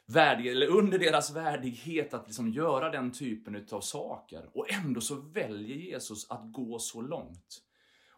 värdig, 0.06 0.48
eller 0.48 0.68
under 0.68 1.00
deras 1.00 1.36
värdighet 1.36 2.14
att 2.14 2.28
liksom 2.28 2.50
göra 2.50 2.90
den 2.90 3.12
typen 3.12 3.68
av 3.72 3.82
saker. 3.82 4.50
Och 4.54 4.72
ändå 4.72 5.02
så 5.02 5.16
väljer 5.16 5.78
Jesus 5.78 6.32
att 6.32 6.54
gå 6.54 6.80
så 6.80 7.02
långt. 7.02 7.62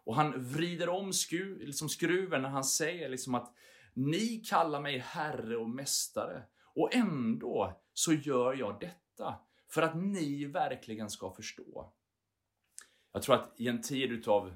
Och 0.04 0.16
han 0.16 0.44
vrider 0.44 0.90
om 0.90 1.14
skru, 1.14 1.66
liksom 1.66 1.90
skruven 1.90 2.42
när 2.42 2.50
han 2.50 2.64
säger 2.64 3.10
liksom 3.10 3.36
att 3.36 3.54
ni 3.94 4.44
kallar 4.46 4.82
mig 4.82 4.98
herre 4.98 5.58
och 5.58 5.70
mästare. 5.70 6.44
Och 6.76 6.96
ändå 6.96 7.82
så 7.94 8.14
gör 8.14 8.54
jag 8.54 8.80
detta 8.80 9.36
för 9.70 9.82
att 9.82 9.96
ni 9.96 10.46
verkligen 10.46 11.10
ska 11.10 11.32
förstå. 11.32 11.94
Jag 13.14 13.22
tror 13.22 13.36
att 13.36 13.54
i 13.58 13.68
en 13.68 13.82
tid 13.82 14.12
utav 14.12 14.54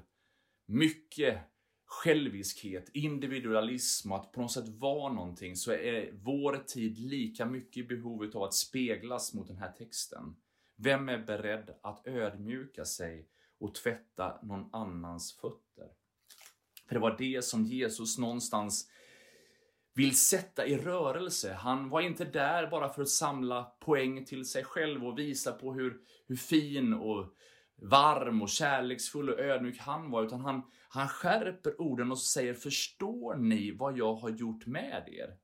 mycket 0.66 1.38
själviskhet, 1.86 2.90
individualism 2.92 4.12
och 4.12 4.18
att 4.18 4.32
på 4.32 4.40
något 4.40 4.52
sätt 4.52 4.68
vara 4.68 5.12
någonting 5.12 5.56
så 5.56 5.72
är 5.72 6.12
vår 6.12 6.56
tid 6.66 6.98
lika 6.98 7.46
mycket 7.46 7.76
i 7.76 7.82
behov 7.82 8.30
av 8.34 8.42
att 8.42 8.54
speglas 8.54 9.34
mot 9.34 9.46
den 9.46 9.56
här 9.56 9.72
texten. 9.72 10.36
Vem 10.76 11.08
är 11.08 11.18
beredd 11.18 11.74
att 11.82 12.06
ödmjuka 12.06 12.84
sig 12.84 13.28
och 13.58 13.74
tvätta 13.74 14.38
någon 14.42 14.74
annans 14.74 15.36
fötter? 15.36 15.88
För 16.88 16.94
det 16.94 17.00
var 17.00 17.16
det 17.18 17.44
som 17.44 17.64
Jesus 17.64 18.18
någonstans 18.18 18.90
vill 19.94 20.16
sätta 20.16 20.66
i 20.66 20.78
rörelse. 20.78 21.52
Han 21.52 21.88
var 21.88 22.00
inte 22.00 22.24
där 22.24 22.66
bara 22.66 22.88
för 22.88 23.02
att 23.02 23.08
samla 23.08 23.64
poäng 23.64 24.24
till 24.24 24.44
sig 24.44 24.64
själv 24.64 25.06
och 25.06 25.18
visa 25.18 25.52
på 25.52 25.72
hur, 25.72 26.00
hur 26.26 26.36
fin 26.36 26.94
och 26.94 27.34
varm 27.82 28.42
och 28.42 28.48
kärleksfull 28.48 29.28
och 29.28 29.40
ödmjuk 29.40 29.78
han 29.78 30.10
var, 30.10 30.22
utan 30.22 30.40
han, 30.40 30.62
han 30.88 31.08
skärper 31.08 31.80
orden 31.80 32.10
och 32.10 32.18
säger 32.18 32.54
Förstår 32.54 33.36
ni 33.36 33.70
vad 33.70 33.98
jag 33.98 34.14
har 34.14 34.30
gjort 34.30 34.66
med 34.66 35.08
er? 35.08 35.36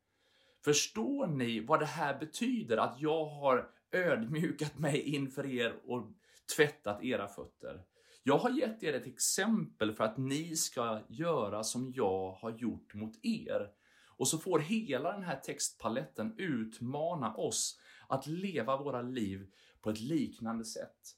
Förstår 0.65 1.27
ni 1.27 1.61
vad 1.61 1.81
det 1.81 1.87
här 1.87 2.19
betyder? 2.19 2.77
Att 2.77 3.01
jag 3.01 3.25
har 3.25 3.71
ödmjukat 3.93 4.79
mig 4.79 5.01
inför 5.01 5.47
er 5.47 5.81
och 5.85 6.13
tvättat 6.57 7.05
era 7.05 7.29
fötter. 7.29 7.83
Jag 8.23 8.39
har 8.39 8.51
gett 8.51 8.83
er 8.83 8.93
ett 8.93 9.07
exempel 9.07 9.93
för 9.93 10.05
att 10.05 10.19
ni 10.19 10.57
ska 10.57 11.01
göra 11.09 11.65
som 11.65 11.93
jag 11.95 12.33
har 12.33 12.51
gjort 12.51 12.95
mot 12.95 13.15
er. 13.23 13.71
Och 14.17 14.29
så 14.29 14.39
får 14.39 14.59
hela 14.59 15.13
den 15.13 15.23
här 15.23 15.41
textpaletten 15.41 16.35
utmana 16.39 17.35
oss 17.35 17.81
att 18.09 18.27
leva 18.27 18.77
våra 18.77 19.03
liv 19.03 19.51
på 19.81 19.91
ett 19.91 20.01
liknande 20.01 20.65
sätt. 20.65 21.17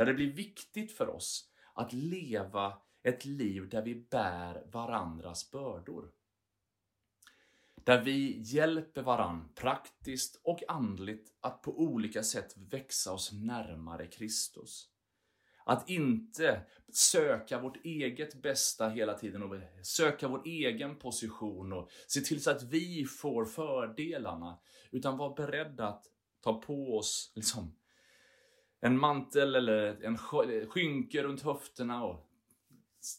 Där 0.00 0.06
det 0.06 0.14
blir 0.14 0.32
viktigt 0.32 0.92
för 0.92 1.08
oss 1.08 1.50
att 1.74 1.92
leva 1.92 2.78
ett 3.02 3.24
liv 3.24 3.68
där 3.68 3.82
vi 3.82 3.94
bär 3.94 4.66
varandras 4.72 5.50
bördor. 5.50 6.10
Där 7.74 8.02
vi 8.04 8.40
hjälper 8.40 9.02
varann 9.02 9.48
praktiskt 9.54 10.40
och 10.44 10.62
andligt 10.68 11.32
att 11.40 11.62
på 11.62 11.78
olika 11.78 12.22
sätt 12.22 12.56
växa 12.56 13.12
oss 13.12 13.32
närmare 13.32 14.06
Kristus. 14.06 14.88
Att 15.64 15.90
inte 15.90 16.60
söka 16.92 17.60
vårt 17.60 17.84
eget 17.84 18.42
bästa 18.42 18.88
hela 18.88 19.14
tiden 19.14 19.42
och 19.42 19.60
söka 19.82 20.28
vår 20.28 20.42
egen 20.44 20.96
position 20.96 21.72
och 21.72 21.90
se 22.06 22.20
till 22.20 22.42
så 22.42 22.50
att 22.50 22.62
vi 22.62 23.04
får 23.04 23.44
fördelarna. 23.44 24.58
Utan 24.90 25.16
vara 25.16 25.34
beredda 25.34 25.88
att 25.88 26.04
ta 26.40 26.60
på 26.60 26.96
oss 26.96 27.32
liksom, 27.34 27.74
en 28.80 28.98
mantel 28.98 29.54
eller 29.54 30.04
en 30.04 30.18
skynke 30.68 31.22
runt 31.22 31.42
höfterna 31.42 32.04
och 32.04 32.26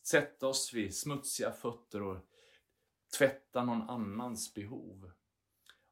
sätta 0.04 0.48
oss 0.48 0.74
vid 0.74 0.96
smutsiga 0.96 1.52
fötter 1.52 2.02
och 2.02 2.18
tvätta 3.18 3.64
någon 3.64 3.90
annans 3.90 4.54
behov. 4.54 5.12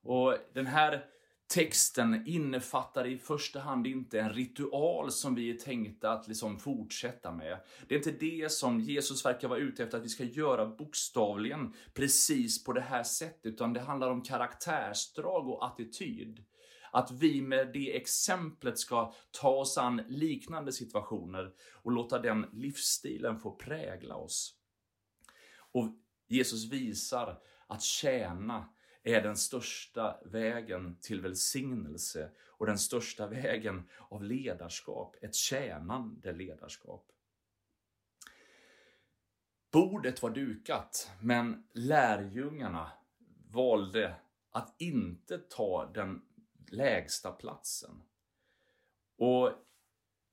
Och 0.03 0.37
den 0.53 0.65
här 0.65 1.05
texten 1.53 2.23
innefattar 2.27 3.07
i 3.07 3.17
första 3.17 3.59
hand 3.59 3.87
inte 3.87 4.19
en 4.19 4.33
ritual 4.33 5.11
som 5.11 5.35
vi 5.35 5.49
är 5.49 5.57
tänkta 5.57 6.11
att 6.11 6.27
liksom 6.27 6.59
fortsätta 6.59 7.31
med. 7.31 7.59
Det 7.87 7.95
är 7.95 7.97
inte 7.97 8.11
det 8.11 8.51
som 8.51 8.79
Jesus 8.79 9.25
verkar 9.25 9.47
vara 9.47 9.59
ute 9.59 9.83
efter 9.83 9.97
att 9.97 10.03
vi 10.03 10.09
ska 10.09 10.23
göra 10.23 10.65
bokstavligen 10.65 11.73
precis 11.93 12.63
på 12.63 12.73
det 12.73 12.81
här 12.81 13.03
sättet, 13.03 13.45
utan 13.45 13.73
det 13.73 13.79
handlar 13.79 14.09
om 14.09 14.21
karaktärsdrag 14.21 15.49
och 15.49 15.65
attityd. 15.65 16.43
Att 16.91 17.11
vi 17.11 17.41
med 17.41 17.73
det 17.73 17.95
exemplet 17.97 18.79
ska 18.79 19.13
ta 19.31 19.49
oss 19.49 19.77
an 19.77 20.01
liknande 20.07 20.71
situationer 20.71 21.53
och 21.71 21.91
låta 21.91 22.19
den 22.19 22.49
livsstilen 22.53 23.39
få 23.39 23.51
prägla 23.51 24.15
oss. 24.15 24.55
Och 25.71 25.87
Jesus 26.27 26.71
visar 26.71 27.41
att 27.67 27.81
tjäna 27.81 28.69
är 29.03 29.21
den 29.21 29.37
största 29.37 30.19
vägen 30.25 30.97
till 31.01 31.21
välsignelse 31.21 32.31
och 32.47 32.65
den 32.65 32.77
största 32.77 33.27
vägen 33.27 33.89
av 34.09 34.23
ledarskap, 34.23 35.15
ett 35.21 35.35
tjänande 35.35 36.31
ledarskap. 36.31 37.05
Bordet 39.71 40.21
var 40.21 40.29
dukat, 40.29 41.11
men 41.21 41.67
lärjungarna 41.73 42.91
valde 43.51 44.15
att 44.51 44.75
inte 44.81 45.37
ta 45.37 45.91
den 45.93 46.21
lägsta 46.71 47.31
platsen. 47.31 48.03
Och 49.17 49.51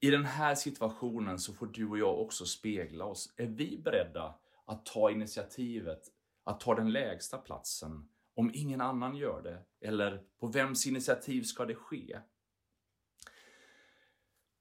i 0.00 0.10
den 0.10 0.24
här 0.24 0.54
situationen 0.54 1.38
så 1.38 1.52
får 1.52 1.66
du 1.66 1.88
och 1.88 1.98
jag 1.98 2.20
också 2.20 2.46
spegla 2.46 3.04
oss. 3.04 3.34
Är 3.36 3.46
vi 3.46 3.80
beredda 3.84 4.38
att 4.64 4.86
ta 4.86 5.10
initiativet, 5.10 6.02
att 6.44 6.60
ta 6.60 6.74
den 6.74 6.92
lägsta 6.92 7.38
platsen 7.38 8.08
om 8.34 8.50
ingen 8.54 8.80
annan 8.80 9.16
gör 9.16 9.42
det? 9.42 9.86
Eller 9.88 10.24
på 10.38 10.46
vems 10.46 10.86
initiativ 10.86 11.42
ska 11.42 11.64
det 11.64 11.74
ske? 11.74 12.20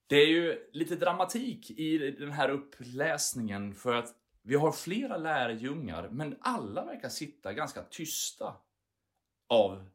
Det 0.08 0.16
är 0.16 0.28
ju 0.28 0.70
lite 0.72 0.96
dramatik 0.96 1.72
i 1.72 2.12
den 2.12 2.32
här 2.32 2.50
uppläsningen 2.50 3.74
för 3.74 3.94
att 3.94 4.16
vi 4.42 4.56
har 4.56 4.72
flera 4.72 5.18
lärjungar, 5.18 6.10
men 6.10 6.38
alla 6.40 6.86
verkar 6.86 7.10
sitta 7.10 7.54
ganska 7.54 7.84
tysta 7.84 8.56
av 9.48 9.90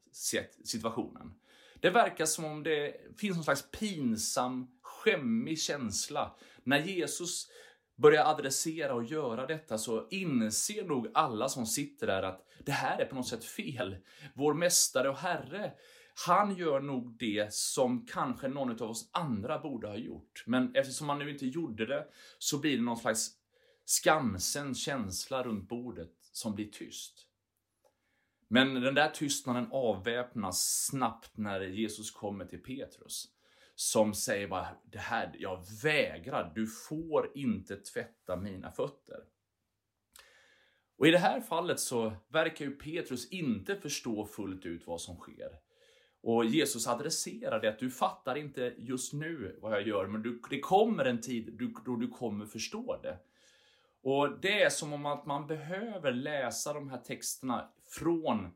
situationen. 0.64 1.39
Det 1.80 1.90
verkar 1.90 2.26
som 2.26 2.44
om 2.44 2.62
det 2.62 2.96
finns 3.18 3.36
någon 3.36 3.44
slags 3.44 3.70
pinsam, 3.70 4.70
skämmig 4.82 5.60
känsla. 5.60 6.36
När 6.64 6.78
Jesus 6.78 7.48
börjar 7.96 8.24
adressera 8.24 8.94
och 8.94 9.04
göra 9.04 9.46
detta 9.46 9.78
så 9.78 10.08
inser 10.10 10.84
nog 10.84 11.10
alla 11.14 11.48
som 11.48 11.66
sitter 11.66 12.06
där 12.06 12.22
att 12.22 12.46
det 12.64 12.72
här 12.72 13.00
är 13.00 13.04
på 13.04 13.14
något 13.14 13.28
sätt 13.28 13.44
fel. 13.44 13.96
Vår 14.34 14.54
mästare 14.54 15.08
och 15.08 15.16
herre, 15.16 15.72
han 16.26 16.56
gör 16.56 16.80
nog 16.80 17.16
det 17.18 17.54
som 17.54 18.06
kanske 18.06 18.48
någon 18.48 18.70
av 18.70 18.90
oss 18.90 19.10
andra 19.12 19.58
borde 19.58 19.88
ha 19.88 19.96
gjort. 19.96 20.44
Men 20.46 20.74
eftersom 20.74 21.08
han 21.08 21.18
nu 21.18 21.30
inte 21.30 21.46
gjorde 21.46 21.86
det 21.86 22.06
så 22.38 22.58
blir 22.58 22.76
det 22.76 22.82
någon 22.82 22.96
slags 22.96 23.30
skamsen 23.84 24.74
känsla 24.74 25.42
runt 25.42 25.68
bordet 25.68 26.12
som 26.32 26.54
blir 26.54 26.70
tyst. 26.70 27.26
Men 28.52 28.74
den 28.74 28.94
där 28.94 29.10
tystnaden 29.10 29.68
avväpnas 29.72 30.86
snabbt 30.86 31.36
när 31.36 31.60
Jesus 31.60 32.10
kommer 32.10 32.44
till 32.44 32.62
Petrus. 32.62 33.28
Som 33.74 34.14
säger 34.14 34.48
bara, 34.48 34.68
det 34.92 34.98
här, 34.98 35.36
jag 35.38 35.64
vägrar, 35.82 36.52
du 36.54 36.66
får 36.66 37.32
inte 37.34 37.76
tvätta 37.76 38.36
mina 38.36 38.72
fötter. 38.72 39.20
Och 40.98 41.06
i 41.06 41.10
det 41.10 41.18
här 41.18 41.40
fallet 41.40 41.80
så 41.80 42.12
verkar 42.28 42.64
ju 42.64 42.70
Petrus 42.70 43.28
inte 43.30 43.76
förstå 43.76 44.26
fullt 44.26 44.66
ut 44.66 44.86
vad 44.86 45.00
som 45.00 45.16
sker. 45.16 45.50
Och 46.22 46.44
Jesus 46.44 46.86
adresserar 46.86 47.60
det 47.60 47.68
att 47.68 47.78
du 47.78 47.90
fattar 47.90 48.36
inte 48.36 48.74
just 48.78 49.12
nu 49.12 49.58
vad 49.62 49.72
jag 49.72 49.88
gör, 49.88 50.06
men 50.06 50.22
du, 50.22 50.42
det 50.50 50.60
kommer 50.60 51.04
en 51.04 51.20
tid 51.20 51.72
då 51.84 51.96
du 51.96 52.08
kommer 52.08 52.46
förstå 52.46 53.00
det. 53.02 53.18
Och 54.02 54.40
det 54.40 54.62
är 54.62 54.70
som 54.70 54.92
om 54.92 55.06
att 55.06 55.26
man 55.26 55.46
behöver 55.46 56.12
läsa 56.12 56.72
de 56.72 56.90
här 56.90 56.98
texterna 56.98 57.68
från 57.86 58.50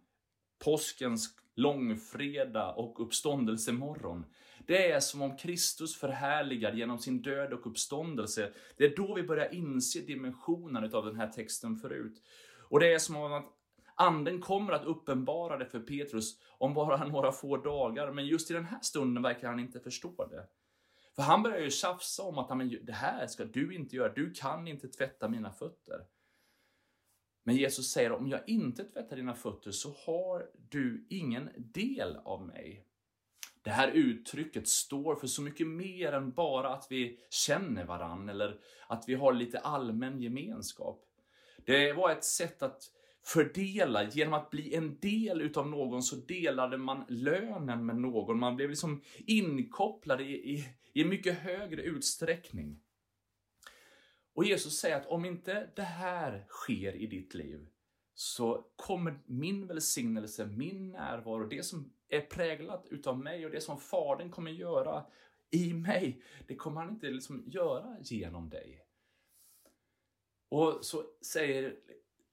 påskens 0.64 1.36
långfredag 1.54 2.78
och 2.78 3.00
uppståndelsemorgon. 3.00 4.24
Det 4.66 4.90
är 4.90 5.00
som 5.00 5.22
om 5.22 5.36
Kristus 5.36 5.96
förhärligad 5.96 6.78
genom 6.78 6.98
sin 6.98 7.22
död 7.22 7.52
och 7.52 7.66
uppståndelse. 7.66 8.52
Det 8.76 8.84
är 8.84 8.96
då 8.96 9.14
vi 9.14 9.22
börjar 9.22 9.54
inse 9.54 10.00
dimensionen 10.00 10.94
av 10.94 11.06
den 11.06 11.16
här 11.16 11.28
texten 11.28 11.76
förut. 11.76 12.22
Och 12.68 12.80
det 12.80 12.94
är 12.94 12.98
som 12.98 13.16
om 13.16 13.32
att 13.32 13.46
Anden 13.94 14.40
kommer 14.40 14.72
att 14.72 14.84
uppenbara 14.84 15.58
det 15.58 15.66
för 15.66 15.80
Petrus 15.80 16.40
om 16.58 16.74
bara 16.74 17.04
några 17.04 17.32
få 17.32 17.56
dagar, 17.56 18.12
men 18.12 18.26
just 18.26 18.50
i 18.50 18.54
den 18.54 18.64
här 18.64 18.80
stunden 18.82 19.22
verkar 19.22 19.48
han 19.48 19.60
inte 19.60 19.80
förstå 19.80 20.26
det. 20.30 20.46
För 21.16 21.22
han 21.22 21.42
börjar 21.42 21.60
ju 21.60 21.70
tjafsa 21.70 22.22
om 22.22 22.38
att 22.38 22.70
det 22.82 22.92
här 22.92 23.26
ska 23.26 23.44
du 23.44 23.74
inte 23.74 23.96
göra, 23.96 24.12
du 24.12 24.32
kan 24.32 24.68
inte 24.68 24.88
tvätta 24.88 25.28
mina 25.28 25.52
fötter. 25.52 26.06
Men 27.44 27.56
Jesus 27.56 27.90
säger 27.90 28.12
om 28.12 28.28
jag 28.28 28.48
inte 28.48 28.84
tvättar 28.84 29.16
dina 29.16 29.34
fötter 29.34 29.70
så 29.70 29.96
har 30.06 30.50
du 30.68 31.06
ingen 31.10 31.50
del 31.56 32.16
av 32.16 32.46
mig. 32.46 32.86
Det 33.62 33.70
här 33.70 33.88
uttrycket 33.88 34.68
står 34.68 35.16
för 35.16 35.26
så 35.26 35.42
mycket 35.42 35.66
mer 35.66 36.12
än 36.12 36.30
bara 36.30 36.74
att 36.74 36.86
vi 36.90 37.20
känner 37.30 37.84
varann 37.84 38.28
eller 38.28 38.60
att 38.86 39.04
vi 39.08 39.14
har 39.14 39.32
lite 39.32 39.58
allmän 39.58 40.20
gemenskap. 40.20 41.04
Det 41.66 41.92
var 41.92 42.10
ett 42.10 42.24
sätt 42.24 42.62
att 42.62 42.82
fördela. 43.24 44.10
Genom 44.10 44.34
att 44.34 44.50
bli 44.50 44.74
en 44.74 44.98
del 45.00 45.40
utav 45.40 45.68
någon 45.68 46.02
så 46.02 46.16
delade 46.16 46.78
man 46.78 47.04
lönen 47.08 47.86
med 47.86 47.96
någon. 47.96 48.38
Man 48.38 48.56
blev 48.56 48.70
liksom 48.70 49.02
inkopplad 49.26 50.20
i, 50.20 50.24
i, 50.24 50.68
i 50.92 51.04
mycket 51.04 51.38
högre 51.38 51.82
utsträckning. 51.82 52.80
Och 54.34 54.44
Jesus 54.44 54.78
säger 54.78 54.96
att 54.96 55.06
om 55.06 55.24
inte 55.24 55.70
det 55.76 55.82
här 55.82 56.46
sker 56.48 56.92
i 56.94 57.06
ditt 57.06 57.34
liv 57.34 57.66
så 58.14 58.66
kommer 58.76 59.18
min 59.26 59.66
välsignelse, 59.66 60.46
min 60.46 60.92
närvaro, 60.92 61.46
det 61.46 61.62
som 61.62 61.92
är 62.08 62.20
präglat 62.20 62.86
utav 62.90 63.18
mig 63.18 63.46
och 63.46 63.50
det 63.50 63.60
som 63.60 63.80
Fadern 63.80 64.30
kommer 64.30 64.50
göra 64.50 65.06
i 65.50 65.74
mig, 65.74 66.22
det 66.46 66.56
kommer 66.56 66.80
han 66.80 66.90
inte 66.90 67.10
liksom 67.10 67.44
göra 67.46 67.96
genom 68.02 68.48
dig. 68.48 68.80
Och 70.48 70.78
så 70.82 71.04
säger 71.32 71.76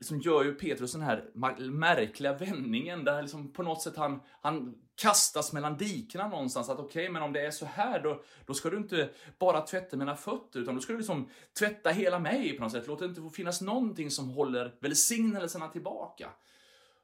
liksom 0.01 0.19
gör 0.19 0.43
ju 0.43 0.53
Petrus 0.53 0.91
den 0.91 1.01
här 1.01 1.29
märkliga 1.69 2.33
vändningen 2.33 3.03
där 3.03 3.21
liksom 3.21 3.53
på 3.53 3.63
något 3.63 3.81
sätt 3.81 3.95
han, 3.95 4.21
han 4.41 4.75
kastas 4.95 5.53
mellan 5.53 5.77
dikena 5.77 6.27
någonstans. 6.27 6.69
Att 6.69 6.79
okej, 6.79 7.03
okay, 7.03 7.09
men 7.09 7.21
om 7.21 7.33
det 7.33 7.45
är 7.45 7.51
så 7.51 7.65
här 7.65 8.03
då, 8.03 8.23
då 8.45 8.53
ska 8.53 8.69
du 8.69 8.77
inte 8.77 9.09
bara 9.39 9.61
tvätta 9.61 9.97
mina 9.97 10.15
fötter 10.15 10.59
utan 10.59 10.75
då 10.75 10.81
ska 10.81 10.93
du 10.93 10.99
liksom 10.99 11.29
tvätta 11.59 11.89
hela 11.89 12.19
mig 12.19 12.57
på 12.57 12.63
något 12.63 12.71
sätt. 12.71 12.87
Låt 12.87 12.99
det 12.99 13.05
inte 13.05 13.21
få 13.21 13.29
finnas 13.29 13.61
någonting 13.61 14.11
som 14.11 14.29
håller 14.29 14.75
välsignelserna 14.79 15.67
tillbaka. 15.67 16.29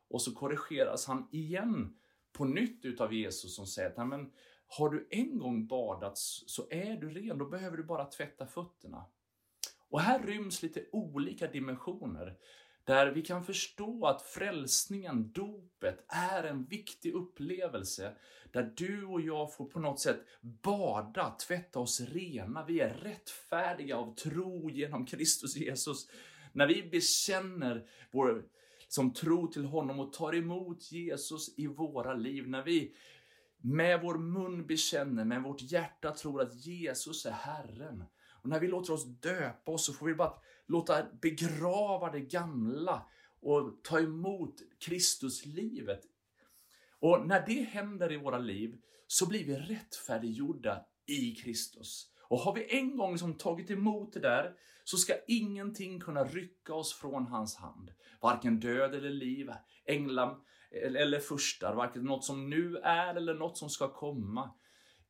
Och 0.09 0.21
så 0.21 0.31
korrigeras 0.35 1.07
han 1.07 1.27
igen 1.31 1.93
på 2.33 2.45
nytt 2.45 2.85
utav 2.85 3.13
Jesus 3.13 3.55
som 3.55 3.67
säger 3.67 3.89
att 3.89 4.07
men, 4.07 4.31
har 4.67 4.89
du 4.89 5.07
en 5.11 5.37
gång 5.37 5.67
badats 5.67 6.43
så 6.47 6.67
är 6.69 6.97
du 6.97 7.09
ren, 7.09 7.37
då 7.37 7.45
behöver 7.45 7.77
du 7.77 7.83
bara 7.83 8.05
tvätta 8.05 8.47
fötterna. 8.47 9.05
Och 9.89 10.01
här 10.01 10.23
ryms 10.23 10.63
lite 10.63 10.85
olika 10.91 11.47
dimensioner. 11.47 12.37
Där 12.87 13.11
vi 13.11 13.21
kan 13.21 13.43
förstå 13.43 14.05
att 14.05 14.21
frälsningen, 14.21 15.31
dopet, 15.31 16.05
är 16.07 16.43
en 16.43 16.65
viktig 16.65 17.13
upplevelse. 17.13 18.13
Där 18.51 18.73
du 18.77 19.05
och 19.05 19.21
jag 19.21 19.55
får 19.55 19.65
på 19.65 19.79
något 19.79 19.99
sätt 19.99 20.19
bada, 20.41 21.35
tvätta 21.47 21.79
oss 21.79 22.01
rena. 22.01 22.65
Vi 22.65 22.79
är 22.79 22.93
rättfärdiga 22.93 23.97
av 23.97 24.15
tro 24.15 24.69
genom 24.69 25.05
Kristus 25.05 25.55
Jesus. 25.55 26.07
När 26.53 26.67
vi 26.67 26.89
bekänner 26.91 27.89
vår 28.11 28.45
som 28.87 29.13
tro 29.13 29.47
till 29.47 29.65
honom 29.65 29.99
och 29.99 30.13
tar 30.13 30.35
emot 30.35 30.91
Jesus 30.91 31.57
i 31.57 31.67
våra 31.67 32.13
liv. 32.13 32.47
När 32.47 32.63
vi 32.63 32.95
med 33.61 34.01
vår 34.01 34.17
mun 34.17 34.67
bekänner, 34.67 35.25
med 35.25 35.43
vårt 35.43 35.61
hjärta 35.61 36.11
tror 36.11 36.41
att 36.41 36.65
Jesus 36.65 37.25
är 37.25 37.31
Herren. 37.31 38.03
Och 38.41 38.49
när 38.49 38.59
vi 38.59 38.67
låter 38.67 38.93
oss 38.93 39.05
döpa 39.05 39.71
oss 39.71 39.85
så 39.85 39.93
får 39.93 40.05
vi 40.05 40.15
bara 40.15 40.33
låta 40.67 41.05
begrava 41.21 42.11
det 42.11 42.19
gamla 42.19 43.05
och 43.41 43.83
ta 43.83 43.99
emot 43.99 44.55
Kristuslivet. 44.79 46.01
Och 46.99 47.27
när 47.27 47.45
det 47.45 47.61
händer 47.61 48.11
i 48.11 48.17
våra 48.17 48.37
liv 48.37 48.77
så 49.07 49.27
blir 49.27 49.45
vi 49.45 49.55
rättfärdiggjorda 49.55 50.85
i 51.05 51.35
Kristus. 51.35 52.11
Och 52.29 52.39
har 52.39 52.53
vi 52.53 52.77
en 52.77 52.97
gång 52.97 53.17
som 53.17 53.33
tagit 53.33 53.71
emot 53.71 54.13
det 54.13 54.19
där 54.19 54.53
så 54.83 54.97
ska 54.97 55.13
ingenting 55.27 55.99
kunna 55.99 56.23
rycka 56.23 56.73
oss 56.73 56.93
från 56.93 57.27
hans 57.27 57.55
hand. 57.55 57.91
Varken 58.21 58.59
död 58.59 58.95
eller 58.95 59.09
liv, 59.09 59.51
änglar 59.85 60.37
eller 60.71 61.19
furstar, 61.19 61.75
varken 61.75 62.03
något 62.03 62.25
som 62.25 62.49
nu 62.49 62.77
är 62.77 63.15
eller 63.15 63.33
något 63.33 63.57
som 63.57 63.69
ska 63.69 63.93
komma. 63.93 64.51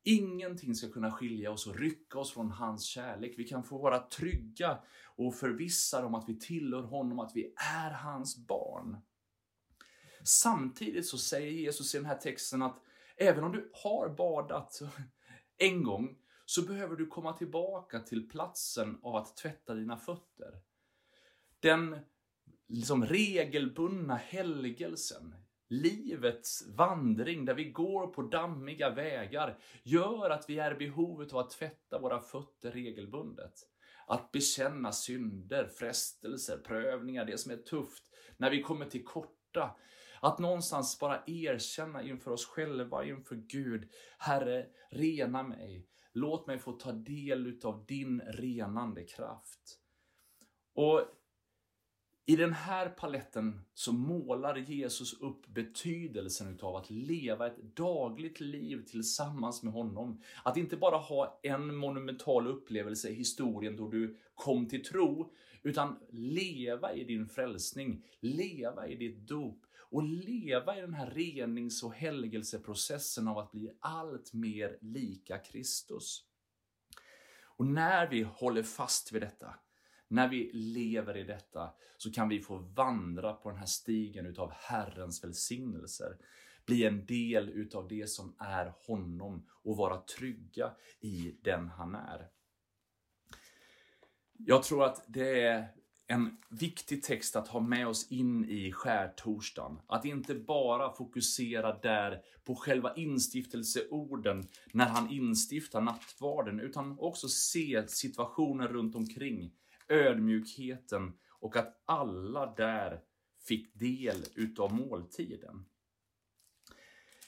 Ingenting 0.09 0.75
ska 0.75 0.89
kunna 0.89 1.11
skilja 1.11 1.51
oss 1.51 1.67
och 1.67 1.75
rycka 1.75 2.19
oss 2.19 2.31
från 2.31 2.51
hans 2.51 2.83
kärlek. 2.83 3.33
Vi 3.37 3.43
kan 3.43 3.63
få 3.63 3.77
vara 3.77 3.99
trygga 3.99 4.79
och 5.15 5.35
förvissade 5.35 6.07
om 6.07 6.15
att 6.15 6.29
vi 6.29 6.39
tillhör 6.39 6.81
honom, 6.81 7.19
att 7.19 7.31
vi 7.35 7.53
är 7.55 7.91
hans 7.91 8.37
barn. 8.37 8.97
Samtidigt 10.23 11.05
så 11.05 11.17
säger 11.17 11.51
Jesus 11.51 11.95
i 11.95 11.97
den 11.97 12.05
här 12.05 12.17
texten 12.17 12.61
att 12.61 12.83
även 13.17 13.43
om 13.43 13.51
du 13.51 13.71
har 13.73 14.09
badat 14.09 14.81
en 15.57 15.83
gång 15.83 16.17
så 16.45 16.61
behöver 16.61 16.95
du 16.95 17.07
komma 17.07 17.33
tillbaka 17.33 17.99
till 17.99 18.29
platsen 18.29 18.99
av 19.01 19.15
att 19.15 19.37
tvätta 19.37 19.73
dina 19.73 19.97
fötter. 19.97 20.61
Den 21.59 21.99
liksom 22.67 23.05
regelbundna 23.05 24.15
helgelsen, 24.15 25.35
livets 25.69 26.67
vandring 26.67 27.45
där 27.45 27.53
vi 27.53 27.71
går 27.71 28.07
på 28.07 28.21
dammiga 28.21 28.89
vägar 28.89 29.57
gör 29.83 30.29
att 30.29 30.49
vi 30.49 30.59
är 30.59 30.71
i 30.71 30.87
behovet 30.87 31.33
av 31.33 31.39
att 31.39 31.49
tvätta 31.49 31.99
våra 31.99 32.19
fötter 32.19 32.71
regelbundet. 32.71 33.53
Att 34.07 34.31
bekänna 34.31 34.91
synder, 34.91 35.67
frestelser, 35.67 36.57
prövningar, 36.57 37.25
det 37.25 37.37
som 37.37 37.51
är 37.51 37.57
tufft, 37.57 38.03
när 38.37 38.51
vi 38.51 38.61
kommer 38.61 38.85
till 38.85 39.03
korta. 39.03 39.75
Att 40.21 40.39
någonstans 40.39 40.99
bara 40.99 41.23
erkänna 41.27 42.03
inför 42.03 42.31
oss 42.31 42.45
själva, 42.45 43.05
inför 43.05 43.35
Gud, 43.35 43.89
Herre, 44.17 44.65
rena 44.89 45.43
mig. 45.43 45.87
Låt 46.13 46.47
mig 46.47 46.59
få 46.59 46.71
ta 46.71 46.91
del 46.91 47.59
av 47.63 47.85
din 47.85 48.21
renande 48.21 49.03
kraft. 49.03 49.79
Och 50.73 51.01
i 52.29 52.35
den 52.35 52.53
här 52.53 52.89
paletten 52.89 53.61
så 53.73 53.93
målar 53.93 54.55
Jesus 54.55 55.13
upp 55.13 55.47
betydelsen 55.47 56.53
utav 56.53 56.75
att 56.75 56.89
leva 56.89 57.47
ett 57.47 57.75
dagligt 57.75 58.39
liv 58.39 58.85
tillsammans 58.85 59.63
med 59.63 59.73
honom. 59.73 60.21
Att 60.43 60.57
inte 60.57 60.77
bara 60.77 60.97
ha 60.97 61.39
en 61.43 61.75
monumental 61.75 62.47
upplevelse 62.47 63.09
i 63.09 63.13
historien 63.13 63.75
då 63.75 63.87
du 63.87 64.17
kom 64.35 64.67
till 64.67 64.83
tro, 64.83 65.33
utan 65.63 65.99
leva 66.09 66.93
i 66.93 67.03
din 67.03 67.29
frälsning, 67.29 68.05
leva 68.19 68.87
i 68.87 68.95
ditt 68.95 69.27
dop 69.27 69.65
och 69.77 70.03
leva 70.03 70.77
i 70.77 70.81
den 70.81 70.93
här 70.93 71.09
renings 71.09 71.83
och 71.83 71.93
helgelseprocessen 71.93 73.27
av 73.27 73.37
att 73.37 73.51
bli 73.51 73.71
allt 73.79 74.33
mer 74.33 74.77
lika 74.81 75.37
Kristus. 75.37 76.23
Och 77.43 77.65
när 77.65 78.07
vi 78.07 78.21
håller 78.21 78.63
fast 78.63 79.11
vid 79.11 79.21
detta, 79.21 79.55
när 80.07 80.27
vi 80.27 80.51
lever 80.53 81.17
i 81.17 81.23
detta 81.23 81.73
så 81.97 82.11
kan 82.11 82.29
vi 82.29 82.39
få 82.39 82.57
vandra 82.57 83.33
på 83.33 83.49
den 83.49 83.59
här 83.59 83.65
stigen 83.65 84.25
utav 84.25 84.51
Herrens 84.51 85.23
välsignelser. 85.23 86.17
Bli 86.65 86.85
en 86.85 87.05
del 87.05 87.49
utav 87.49 87.87
det 87.87 88.09
som 88.09 88.35
är 88.39 88.73
honom 88.87 89.45
och 89.49 89.77
vara 89.77 90.01
trygga 90.01 90.71
i 90.99 91.35
den 91.41 91.67
han 91.69 91.95
är. 91.95 92.27
Jag 94.37 94.63
tror 94.63 94.85
att 94.85 95.03
det 95.07 95.41
är 95.41 95.67
en 96.07 96.37
viktig 96.49 97.03
text 97.03 97.35
att 97.35 97.47
ha 97.47 97.59
med 97.59 97.87
oss 97.87 98.11
in 98.11 98.49
i 98.49 98.71
skärtorsdagen. 98.71 99.79
Att 99.87 100.05
inte 100.05 100.35
bara 100.35 100.93
fokusera 100.93 101.79
där 101.79 102.21
på 102.43 102.55
själva 102.55 102.95
instiftelseorden 102.95 104.47
när 104.73 104.85
han 104.85 105.09
instiftar 105.09 105.81
nattvarden, 105.81 106.59
utan 106.59 106.99
också 106.99 107.27
se 107.27 107.87
situationen 107.87 108.67
runt 108.67 108.95
omkring 108.95 109.51
ödmjukheten 109.89 111.13
och 111.39 111.55
att 111.55 111.81
alla 111.85 112.53
där 112.55 113.01
fick 113.47 113.73
del 113.73 114.23
utav 114.35 114.73
måltiden. 114.73 115.65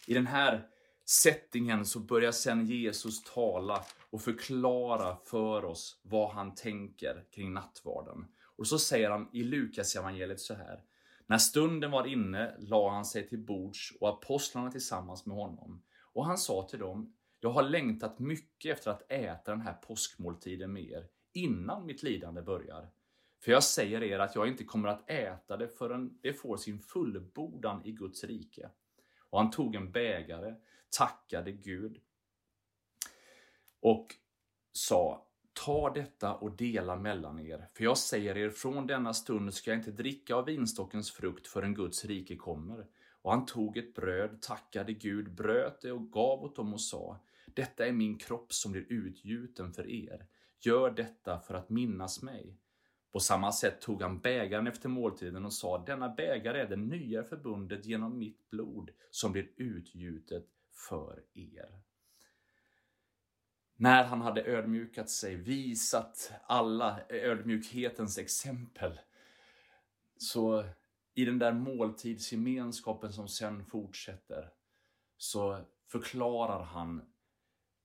I 0.08 0.14
den 0.14 0.28
här 0.28 0.68
settingen 1.06 1.86
så 1.86 2.00
börjar 2.00 2.32
sen 2.32 2.66
Jesus 2.66 3.24
tala 3.24 3.84
och 4.10 4.22
förklara 4.22 5.18
för 5.26 5.66
oss 5.66 6.02
vad 6.04 6.32
han 6.32 6.56
tänker 6.56 7.26
kring 7.32 7.54
nattvarden. 7.54 8.28
Och 8.56 8.68
så 8.68 8.80
säger 8.80 9.10
han 9.10 9.30
i 9.34 9.44
Lukas 9.44 9.96
evangeliet 9.96 10.40
så 10.40 10.54
här. 10.54 10.84
När 11.28 11.38
stunden 11.38 11.92
var 11.92 12.08
inne 12.08 12.56
la 12.60 12.90
han 12.90 13.06
sig 13.06 13.28
till 13.28 13.40
bords 13.40 13.94
och 14.00 14.10
apostlarna 14.10 14.72
tillsammans 14.72 15.26
med 15.26 15.38
honom. 15.38 15.84
Och 16.14 16.26
han 16.26 16.38
sa 16.38 16.68
till 16.70 16.80
dem, 16.80 17.14
jag 17.40 17.50
har 17.50 17.64
längtat 17.64 18.20
mycket 18.20 18.78
efter 18.78 18.92
att 18.92 19.12
äta 19.12 19.52
den 19.52 19.62
här 19.62 19.74
påskmåltiden 19.74 20.74
med 20.74 20.84
er, 20.84 21.08
innan 21.40 21.86
mitt 21.86 22.04
lidande 22.04 22.42
börjar. 22.42 22.90
För 23.40 23.52
jag 23.52 23.64
säger 23.64 24.04
er 24.04 24.20
att 24.20 24.36
jag 24.36 24.48
inte 24.48 24.64
kommer 24.64 24.88
att 24.88 25.10
äta 25.10 25.58
det 25.58 25.68
förrän 25.68 26.20
det 26.22 26.34
får 26.34 26.58
sin 26.58 26.80
fullbordan 26.80 27.86
i 27.86 27.92
Guds 27.92 28.24
rike. 28.24 28.70
Och 29.30 29.40
han 29.40 29.52
tog 29.52 29.76
en 29.76 29.92
bägare, 29.92 30.56
tackade 30.90 31.52
Gud 31.52 32.02
och 33.82 34.16
sa 34.72 35.26
Ta 35.66 35.90
detta 35.94 36.34
och 36.34 36.52
dela 36.52 36.96
mellan 36.96 37.40
er, 37.40 37.68
för 37.74 37.84
jag 37.84 37.98
säger 37.98 38.38
er, 38.38 38.50
från 38.50 38.88
denna 38.88 39.14
stund 39.14 39.54
ska 39.54 39.72
jag 39.72 39.80
inte 39.80 39.92
dricka 39.92 40.36
av 40.36 40.46
vinstockens 40.46 41.12
frukt 41.12 41.48
förrän 41.48 41.74
Guds 41.74 42.06
rike 42.06 42.36
kommer. 42.36 42.86
Och 43.22 43.32
han 43.32 43.46
tog 43.46 43.78
ett 43.78 43.96
bröd, 43.96 44.42
tackade 44.42 44.94
Gud, 44.94 45.32
bröt 45.32 45.82
det 45.82 45.92
och 45.92 46.12
gav 46.12 46.44
åt 46.44 46.56
dem 46.56 46.74
och 46.74 46.82
sa, 46.82 47.20
detta 47.46 47.86
är 47.86 47.92
min 47.92 48.18
kropp 48.18 48.54
som 48.54 48.72
blir 48.72 48.86
utgjuten 48.90 49.74
för 49.74 49.90
er. 49.90 50.26
Gör 50.60 50.92
detta 50.92 51.40
för 51.40 51.54
att 51.54 51.70
minnas 51.70 52.22
mig. 52.22 52.58
På 53.12 53.20
samma 53.20 53.52
sätt 53.52 53.82
tog 53.82 54.02
han 54.02 54.20
bägaren 54.20 54.68
efter 54.68 54.90
måltiden 54.90 55.46
och 55.46 55.54
sa, 55.54 55.78
denna 55.86 56.10
bägare 56.10 56.62
är 56.62 56.70
det 56.70 56.76
nya 56.76 57.24
förbundet 57.24 57.86
genom 57.86 58.18
mitt 58.18 58.50
blod 58.50 58.92
som 59.12 59.32
blir 59.32 59.50
utgjutet 59.56 60.46
för 60.72 61.24
er. 61.34 61.82
När 63.76 64.04
han 64.04 64.22
hade 64.22 64.44
ödmjukat 64.46 65.10
sig, 65.10 65.36
visat 65.36 66.32
alla 66.44 67.02
ödmjukhetens 67.10 68.18
exempel, 68.18 69.00
så 70.18 70.66
i 71.14 71.26
den 71.26 71.40
där 71.40 71.54
måltidsgemenskapen 71.54 73.14
som 73.14 73.28
sen 73.28 73.66
fortsätter, 73.66 74.50
så 75.18 75.66
förklarar 75.88 76.64
han 76.64 77.02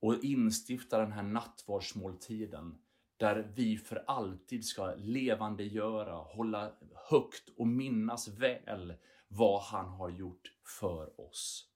och 0.04 0.24
instifta 0.24 0.98
den 0.98 1.12
här 1.12 1.22
nattvardsmåltiden 1.22 2.78
där 3.16 3.52
vi 3.54 3.76
för 3.76 4.04
alltid 4.06 4.64
ska 4.64 4.94
levandegöra, 4.94 6.14
hålla 6.14 6.72
högt 7.10 7.48
och 7.56 7.66
minnas 7.66 8.28
väl 8.28 8.94
vad 9.28 9.62
han 9.62 9.88
har 9.88 10.10
gjort 10.10 10.52
för 10.80 11.20
oss. 11.20 11.68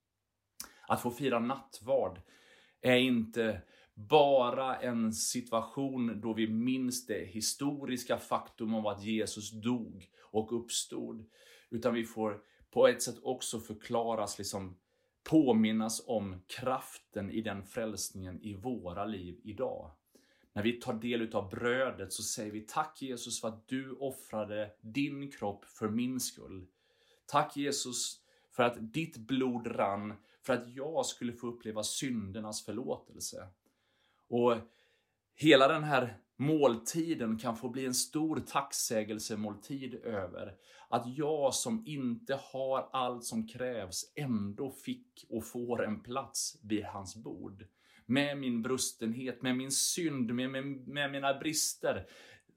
Att 0.89 1.03
få 1.03 1.11
fira 1.11 1.39
nattvard 1.39 2.21
är 2.81 2.97
inte 2.97 3.61
bara 3.95 4.77
en 4.77 5.13
situation 5.13 6.21
då 6.21 6.33
vi 6.33 6.49
minns 6.49 7.07
det 7.07 7.25
historiska 7.25 8.19
faktum 8.19 8.75
om 8.75 8.87
att 8.87 9.05
Jesus 9.05 9.51
dog 9.51 10.11
och 10.21 10.61
uppstod. 10.61 11.25
Utan 11.71 11.95
vi 11.95 12.05
får 12.05 12.41
på 12.71 12.89
ett 12.89 13.03
sätt 13.03 13.19
också 13.23 13.61
förklaras, 13.61 14.39
liksom 14.39 14.77
påminnas 15.25 16.03
om 16.07 16.43
kraften 16.47 17.31
i 17.31 17.41
den 17.41 17.65
frälsningen 17.65 18.41
i 18.43 18.55
våra 18.55 19.05
liv 19.05 19.41
idag. 19.45 19.91
När 20.53 20.63
vi 20.63 20.73
tar 20.73 20.95
del 20.95 21.35
av 21.35 21.51
brödet 21.51 22.13
så 22.13 22.23
säger 22.23 22.53
vi 22.53 22.61
tack 22.61 23.03
Jesus 23.03 23.41
för 23.41 23.49
att 23.49 23.69
du 23.69 23.93
offrade 23.93 24.71
din 24.81 25.31
kropp 25.31 25.65
för 25.65 25.89
min 25.89 26.21
skull. 26.21 26.67
Tack 27.27 27.57
Jesus 27.57 28.21
för 28.51 28.63
att 28.63 28.93
ditt 28.93 29.17
blod 29.17 29.67
rann 29.67 30.15
för 30.43 30.53
att 30.53 30.69
jag 30.69 31.07
skulle 31.07 31.33
få 31.33 31.47
uppleva 31.47 31.83
syndernas 31.83 32.65
förlåtelse. 32.65 33.49
Och 34.29 34.57
hela 35.35 35.69
den 35.69 35.85
här 35.85 36.19
måltiden 36.39 37.39
kan 37.39 37.57
få 37.57 37.69
bli 37.69 37.87
en 37.87 37.95
stor 37.95 38.37
tacksägelsemåltid 38.37 39.95
över 39.95 40.55
att 40.89 41.17
jag 41.17 41.55
som 41.55 41.83
inte 41.87 42.41
har 42.53 42.89
allt 42.93 43.25
som 43.25 43.49
krävs 43.49 44.13
ändå 44.15 44.71
fick 44.71 45.27
och 45.29 45.47
får 45.47 45.85
en 45.85 46.03
plats 46.03 46.59
vid 46.63 46.85
hans 46.85 47.17
bord. 47.17 47.67
Med 48.07 48.39
min 48.39 48.63
brustenhet, 48.63 49.43
med 49.43 49.57
min 49.57 49.73
synd, 49.73 50.35
med, 50.35 50.51
med, 50.51 50.65
med 50.89 51.13
mina 51.13 51.39
brister 51.39 52.07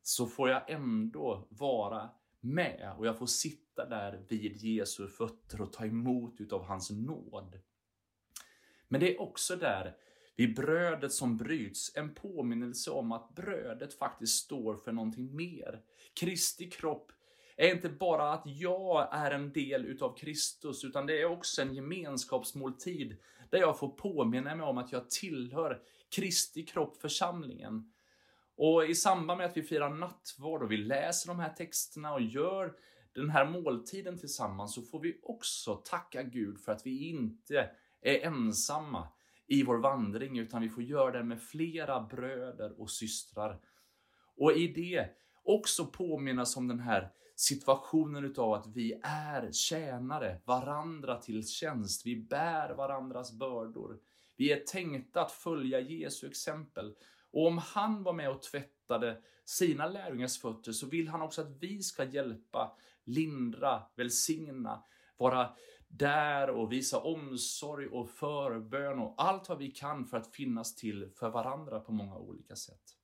så 0.04 0.28
får 0.28 0.50
jag 0.50 0.70
ändå 0.70 1.48
vara 1.50 2.10
med 2.40 2.94
och 2.98 3.08
jag 3.08 3.18
får 3.18 3.26
sitta 3.26 3.86
där 3.86 4.26
vid 4.30 4.58
Jesu 4.58 5.08
fötter 5.08 5.62
och 5.62 5.74
ta 5.74 5.86
emot 5.86 6.42
utav 6.42 6.64
hans 6.64 6.92
nåd. 6.92 7.60
Men 8.88 9.02
det 9.02 9.16
är 9.16 9.22
också 9.22 9.56
där 9.56 9.96
vid 10.42 10.56
brödet 10.56 11.14
som 11.14 11.38
bryts, 11.38 11.96
en 11.96 12.14
påminnelse 12.14 12.92
om 12.92 13.12
att 13.12 13.36
brödet 13.36 13.94
faktiskt 13.94 14.44
står 14.44 14.76
för 14.76 14.92
någonting 14.92 15.36
mer. 15.36 15.82
Kristi 16.20 16.70
kropp 16.70 17.12
är 17.58 17.76
inte 17.76 17.90
bara 17.90 18.34
att 18.34 18.44
jag 18.46 19.10
är 19.12 19.32
en 19.32 19.52
del 19.52 19.86
utav 19.86 20.18
Kristus, 20.18 20.84
utan 20.84 21.06
det 21.06 21.22
är 21.22 21.26
också 21.26 21.62
en 21.62 21.74
gemenskapsmåltid 21.74 23.18
där 23.50 23.60
jag 23.60 23.80
får 23.80 23.90
påminna 23.90 24.56
mig 24.56 24.66
om 24.66 24.78
att 24.78 24.92
jag 24.92 25.10
tillhör 25.10 25.82
Kristi 26.16 26.66
kropp, 26.66 27.02
församlingen. 27.02 27.92
Och 28.56 28.86
i 28.86 28.96
samband 28.96 29.38
med 29.38 29.48
att 29.48 29.58
vi 29.58 29.64
firar 29.64 29.90
nattvard 29.90 30.64
och 30.64 30.72
vi 30.72 30.78
läser 30.78 31.28
de 31.28 31.40
här 31.40 31.54
texterna 31.54 32.14
och 32.14 32.22
gör 32.22 32.74
den 33.14 33.30
här 33.30 33.46
måltiden 33.46 34.18
tillsammans 34.18 34.76
så 34.76 34.82
får 34.82 35.00
vi 35.00 35.20
också 35.24 35.76
tacka 35.76 36.24
Gud 36.24 36.60
för 36.60 36.72
att 36.72 36.86
vi 36.86 37.10
inte 37.10 37.70
är 38.02 38.20
ensamma 38.20 39.08
i 39.52 39.64
vår 39.64 39.78
vandring, 39.78 40.40
utan 40.40 40.62
vi 40.62 40.70
får 40.70 40.84
göra 40.84 41.12
det 41.12 41.24
med 41.24 41.42
flera 41.42 42.02
bröder 42.02 42.82
och 42.82 42.92
systrar. 42.92 43.60
Och 44.38 44.52
i 44.52 44.68
det 44.68 45.10
också 45.44 45.86
påminnas 45.86 46.58
om 46.58 46.68
den 46.68 46.80
här 46.80 47.12
situationen 47.36 48.26
utav 48.26 48.54
att 48.54 48.68
vi 48.68 49.02
är 49.04 49.52
tjänare, 49.52 50.42
varandra 50.46 51.18
till 51.18 51.48
tjänst. 51.48 52.06
Vi 52.06 52.16
bär 52.16 52.74
varandras 52.74 53.32
bördor. 53.32 54.00
Vi 54.38 54.52
är 54.52 54.60
tänkta 54.60 55.22
att 55.22 55.32
följa 55.32 55.80
Jesu 55.80 56.28
exempel. 56.28 56.96
Och 57.32 57.48
om 57.48 57.58
han 57.58 58.04
var 58.04 58.14
med 58.14 58.30
och 58.30 58.42
tvättade 58.42 59.22
sina 59.46 59.88
lärjungars 59.88 60.42
fötter 60.42 60.72
så 60.72 60.88
vill 60.88 61.08
han 61.08 61.22
också 61.22 61.42
att 61.42 61.58
vi 61.60 61.82
ska 61.82 62.04
hjälpa, 62.04 62.78
lindra, 63.04 63.84
välsigna, 63.96 64.84
vara 65.18 65.50
där 65.92 66.50
och 66.50 66.72
visa 66.72 67.00
omsorg 67.00 67.88
och 67.88 68.10
förbön 68.10 69.00
och 69.00 69.14
allt 69.18 69.50
vad 69.50 69.58
vi 69.58 69.72
kan 69.72 70.06
för 70.06 70.18
att 70.18 70.36
finnas 70.36 70.76
till 70.76 71.10
för 71.16 71.30
varandra 71.30 71.80
på 71.80 71.92
många 71.92 72.18
olika 72.18 72.56
sätt. 72.56 72.98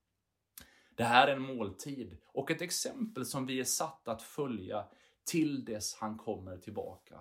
Det 0.96 1.04
här 1.04 1.28
är 1.28 1.36
en 1.36 1.42
måltid 1.42 2.18
och 2.26 2.52
ett 2.52 2.62
exempel 2.62 3.26
som 3.26 3.46
vi 3.46 3.60
är 3.60 3.64
satta 3.64 4.12
att 4.12 4.22
följa 4.22 4.86
till 5.24 5.66
dess 5.66 5.96
han 5.96 6.18
kommer 6.18 6.58
tillbaka. 6.58 7.20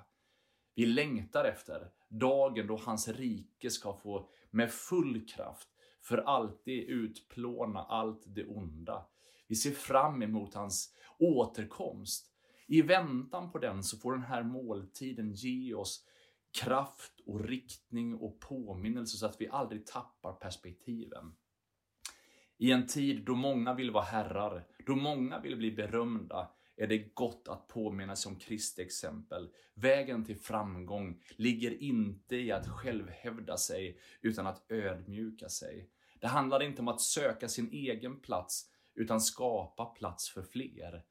Vi 0.74 0.87
längtar 0.87 1.44
efter 1.44 1.90
dagen 2.09 2.66
då 2.66 2.76
hans 2.76 3.09
rike 3.09 3.70
ska 3.70 3.96
få 3.96 4.29
med 4.50 4.72
full 4.72 5.29
kraft 5.29 5.68
för 6.02 6.18
alltid 6.18 6.85
utplåna 6.85 7.81
allt 7.81 8.22
det 8.26 8.44
onda. 8.44 9.07
Vi 9.46 9.55
ser 9.55 9.70
fram 9.70 10.22
emot 10.22 10.55
hans 10.55 10.94
återkomst 11.18 12.36
i 12.66 12.83
väntan 12.83 13.52
på 13.52 13.59
den 13.59 13.83
så 13.83 13.98
får 13.98 14.12
den 14.12 14.22
här 14.22 14.42
måltiden 14.42 15.33
ge 15.33 15.74
oss 15.74 16.05
kraft 16.61 17.20
och 17.26 17.44
riktning 17.44 18.14
och 18.14 18.40
påminnelse 18.40 19.16
så 19.16 19.26
att 19.26 19.40
vi 19.40 19.48
aldrig 19.48 19.87
tappar 19.87 20.33
perspektiven. 20.33 21.35
I 22.59 22.72
en 22.72 22.87
tid 22.87 23.24
då 23.24 23.35
många 23.35 23.74
vill 23.74 23.90
vara 23.90 24.05
herrar, 24.05 24.66
då 24.87 24.96
många 24.96 25.40
vill 25.40 25.57
bli 25.57 25.72
berömda, 25.72 26.50
är 26.76 26.87
det 26.87 27.14
gott 27.14 27.48
att 27.48 27.68
påminna 27.68 28.16
sig 28.16 28.31
om 28.31 28.38
Kristi 28.38 28.83
exempel. 28.83 29.48
Vägen 29.74 30.24
till 30.24 30.37
framgång 30.37 31.22
ligger 31.37 31.83
inte 31.83 32.37
i 32.37 32.52
att 32.52 32.68
självhävda 32.68 33.57
sig, 33.57 33.98
utan 34.20 34.46
att 34.46 34.70
ödmjuka 34.72 35.48
sig. 35.48 35.90
Det 36.20 36.26
handlar 36.26 36.62
inte 36.62 36.83
om 36.83 36.88
att 36.88 37.00
söka 37.00 37.48
sin 37.48 37.70
egen 37.72 38.20
plats, 38.20 38.70
utan 38.94 39.20
skapa 39.20 39.85
plats 39.85 40.31
för 40.31 40.42
fler. 40.42 41.05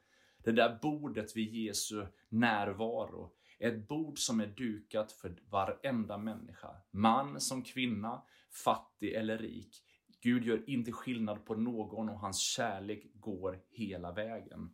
Det 0.46 0.52
där 0.52 0.80
bordet 0.82 1.36
vid 1.36 1.54
Jesu 1.54 2.06
närvaro. 2.30 3.32
Ett 3.60 3.88
bord 3.88 4.20
som 4.20 4.40
är 4.40 4.48
dukat 4.48 5.12
för 5.12 5.36
varenda 5.50 6.18
människa. 6.18 6.76
Man 6.92 7.42
som 7.42 7.64
kvinna, 7.64 8.24
fattig 8.66 9.14
eller 9.14 9.38
rik. 9.38 9.84
Gud 10.22 10.46
gör 10.46 10.70
inte 10.70 10.92
skillnad 10.92 11.46
på 11.46 11.56
någon 11.56 12.10
och 12.10 12.20
hans 12.20 12.40
kärlek 12.40 13.04
går 13.14 13.60
hela 13.70 14.12
vägen. 14.12 14.70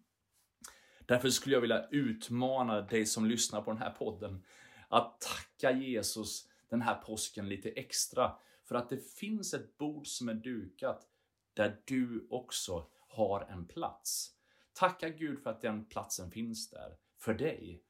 Därför 1.05 1.29
skulle 1.29 1.55
jag 1.55 1.61
vilja 1.61 1.87
utmana 1.91 2.81
dig 2.81 3.05
som 3.05 3.25
lyssnar 3.25 3.61
på 3.61 3.71
den 3.71 3.81
här 3.81 3.91
podden 3.91 4.43
att 4.89 5.21
tacka 5.21 5.71
Jesus 5.71 6.47
den 6.69 6.81
här 6.81 6.95
påsken 6.95 7.49
lite 7.49 7.69
extra 7.69 8.31
för 8.63 8.75
att 8.75 8.89
det 8.89 9.13
finns 9.13 9.53
ett 9.53 9.77
bord 9.77 10.07
som 10.07 10.29
är 10.29 10.33
dukat 10.33 11.07
där 11.53 11.81
du 11.85 12.27
också 12.29 12.87
har 13.07 13.41
en 13.41 13.67
plats. 13.67 14.40
Tacka 14.73 15.09
Gud 15.09 15.43
för 15.43 15.49
att 15.49 15.61
den 15.61 15.85
platsen 15.85 16.31
finns 16.31 16.69
där 16.69 16.97
för 17.19 17.33
dig. 17.33 17.83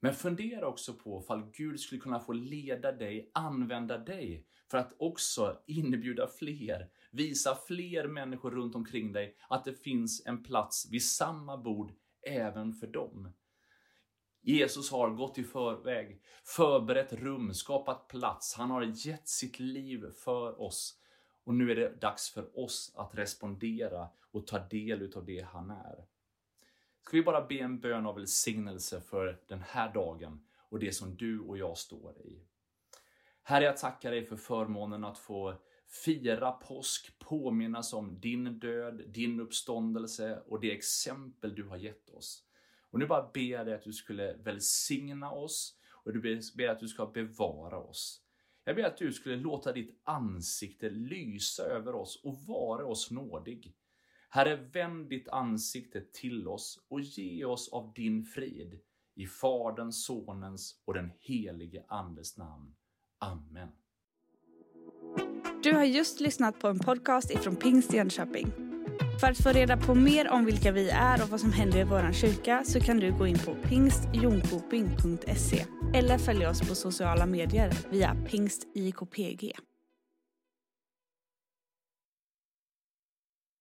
Men 0.00 0.14
fundera 0.14 0.66
också 0.66 0.94
på 0.94 1.20
ifall 1.24 1.50
Gud 1.52 1.80
skulle 1.80 2.00
kunna 2.00 2.20
få 2.20 2.32
leda 2.32 2.92
dig, 2.92 3.30
använda 3.34 3.98
dig 3.98 4.46
för 4.70 4.78
att 4.78 4.94
också 4.98 5.62
inbjuda 5.66 6.26
fler, 6.26 6.90
visa 7.10 7.58
fler 7.66 8.08
människor 8.08 8.50
runt 8.50 8.74
omkring 8.74 9.12
dig 9.12 9.36
att 9.48 9.64
det 9.64 9.74
finns 9.74 10.26
en 10.26 10.42
plats 10.42 10.88
vid 10.90 11.04
samma 11.04 11.56
bord 11.56 11.92
även 12.22 12.72
för 12.72 12.86
dem. 12.86 13.32
Jesus 14.42 14.90
har 14.90 15.10
gått 15.10 15.38
i 15.38 15.44
förväg, 15.44 16.22
förberett 16.44 17.12
rum, 17.12 17.54
skapat 17.54 18.08
plats. 18.08 18.54
Han 18.54 18.70
har 18.70 18.82
gett 18.82 19.28
sitt 19.28 19.58
liv 19.58 20.10
för 20.24 20.60
oss. 20.60 20.96
Och 21.44 21.54
nu 21.54 21.70
är 21.70 21.76
det 21.76 22.00
dags 22.00 22.30
för 22.30 22.58
oss 22.58 22.92
att 22.96 23.14
respondera 23.14 24.08
och 24.30 24.46
ta 24.46 24.58
del 24.58 25.12
av 25.16 25.24
det 25.24 25.40
han 25.40 25.70
är. 25.70 26.04
Ska 27.10 27.16
vi 27.16 27.22
bara 27.22 27.46
be 27.46 27.58
en 27.58 27.80
bön 27.80 28.06
av 28.06 28.14
välsignelse 28.14 29.00
för 29.00 29.40
den 29.46 29.62
här 29.62 29.92
dagen 29.92 30.40
och 30.58 30.78
det 30.78 30.92
som 30.92 31.16
du 31.16 31.40
och 31.40 31.58
jag 31.58 31.78
står 31.78 32.18
i. 32.18 32.40
Herre, 33.42 33.64
jag 33.64 33.76
tackar 33.76 34.10
dig 34.10 34.24
för 34.24 34.36
förmånen 34.36 35.04
att 35.04 35.18
få 35.18 35.54
fira 36.04 36.52
påsk, 36.52 37.18
påminnas 37.18 37.92
om 37.92 38.20
din 38.20 38.58
död, 38.58 39.02
din 39.06 39.40
uppståndelse 39.40 40.42
och 40.46 40.60
det 40.60 40.72
exempel 40.72 41.54
du 41.54 41.64
har 41.64 41.76
gett 41.76 42.10
oss. 42.10 42.44
Och 42.90 42.98
nu 42.98 43.06
bara 43.06 43.30
ber 43.34 43.40
jag 43.40 43.66
dig 43.66 43.74
att 43.74 43.84
du 43.84 43.92
skulle 43.92 44.36
välsigna 44.36 45.30
oss 45.30 45.78
och 45.90 46.12
du 46.12 46.40
ber 46.56 46.68
att 46.68 46.80
du 46.80 46.88
ska 46.88 47.06
bevara 47.06 47.78
oss. 47.78 48.22
Jag 48.64 48.76
ber 48.76 48.84
att 48.84 48.96
du 48.96 49.12
skulle 49.12 49.36
låta 49.36 49.72
ditt 49.72 50.00
ansikte 50.04 50.90
lysa 50.90 51.62
över 51.62 51.94
oss 51.94 52.20
och 52.24 52.38
vara 52.38 52.86
oss 52.86 53.10
nådig. 53.10 53.74
Herre, 54.32 54.56
vänd 54.56 55.08
ditt 55.08 55.28
ansikte 55.28 56.00
till 56.00 56.48
oss 56.48 56.78
och 56.88 57.00
ge 57.00 57.44
oss 57.44 57.68
av 57.72 57.92
din 57.94 58.24
frid. 58.24 58.80
I 59.14 59.26
Faderns, 59.26 60.04
Sonens 60.04 60.82
och 60.84 60.94
den 60.94 61.12
helige 61.20 61.84
Andes 61.88 62.36
namn. 62.36 62.74
Amen. 63.18 63.68
Du 65.62 65.72
har 65.72 65.84
just 65.84 66.20
lyssnat 66.20 66.60
på 66.60 66.68
en 66.68 66.78
podcast 66.78 67.30
ifrån 67.30 67.56
Pingst 67.56 67.92
Jönköping. 67.92 68.52
För 69.20 69.26
att 69.26 69.42
få 69.42 69.48
reda 69.48 69.76
på 69.76 69.94
mer 69.94 70.28
om 70.28 70.44
vilka 70.44 70.72
vi 70.72 70.90
är 70.90 71.22
och 71.22 71.28
vad 71.28 71.40
som 71.40 71.52
händer 71.52 71.80
i 71.80 71.84
vår 71.84 72.12
kyrka 72.12 72.62
så 72.64 72.80
kan 72.80 72.96
du 72.96 73.18
gå 73.18 73.26
in 73.26 73.38
på 73.38 73.54
pingstjonkoping.se 73.54 75.64
eller 75.94 76.18
följa 76.18 76.50
oss 76.50 76.68
på 76.68 76.74
sociala 76.74 77.26
medier 77.26 77.72
via 77.90 78.16
pingstjkpg. 78.30 79.52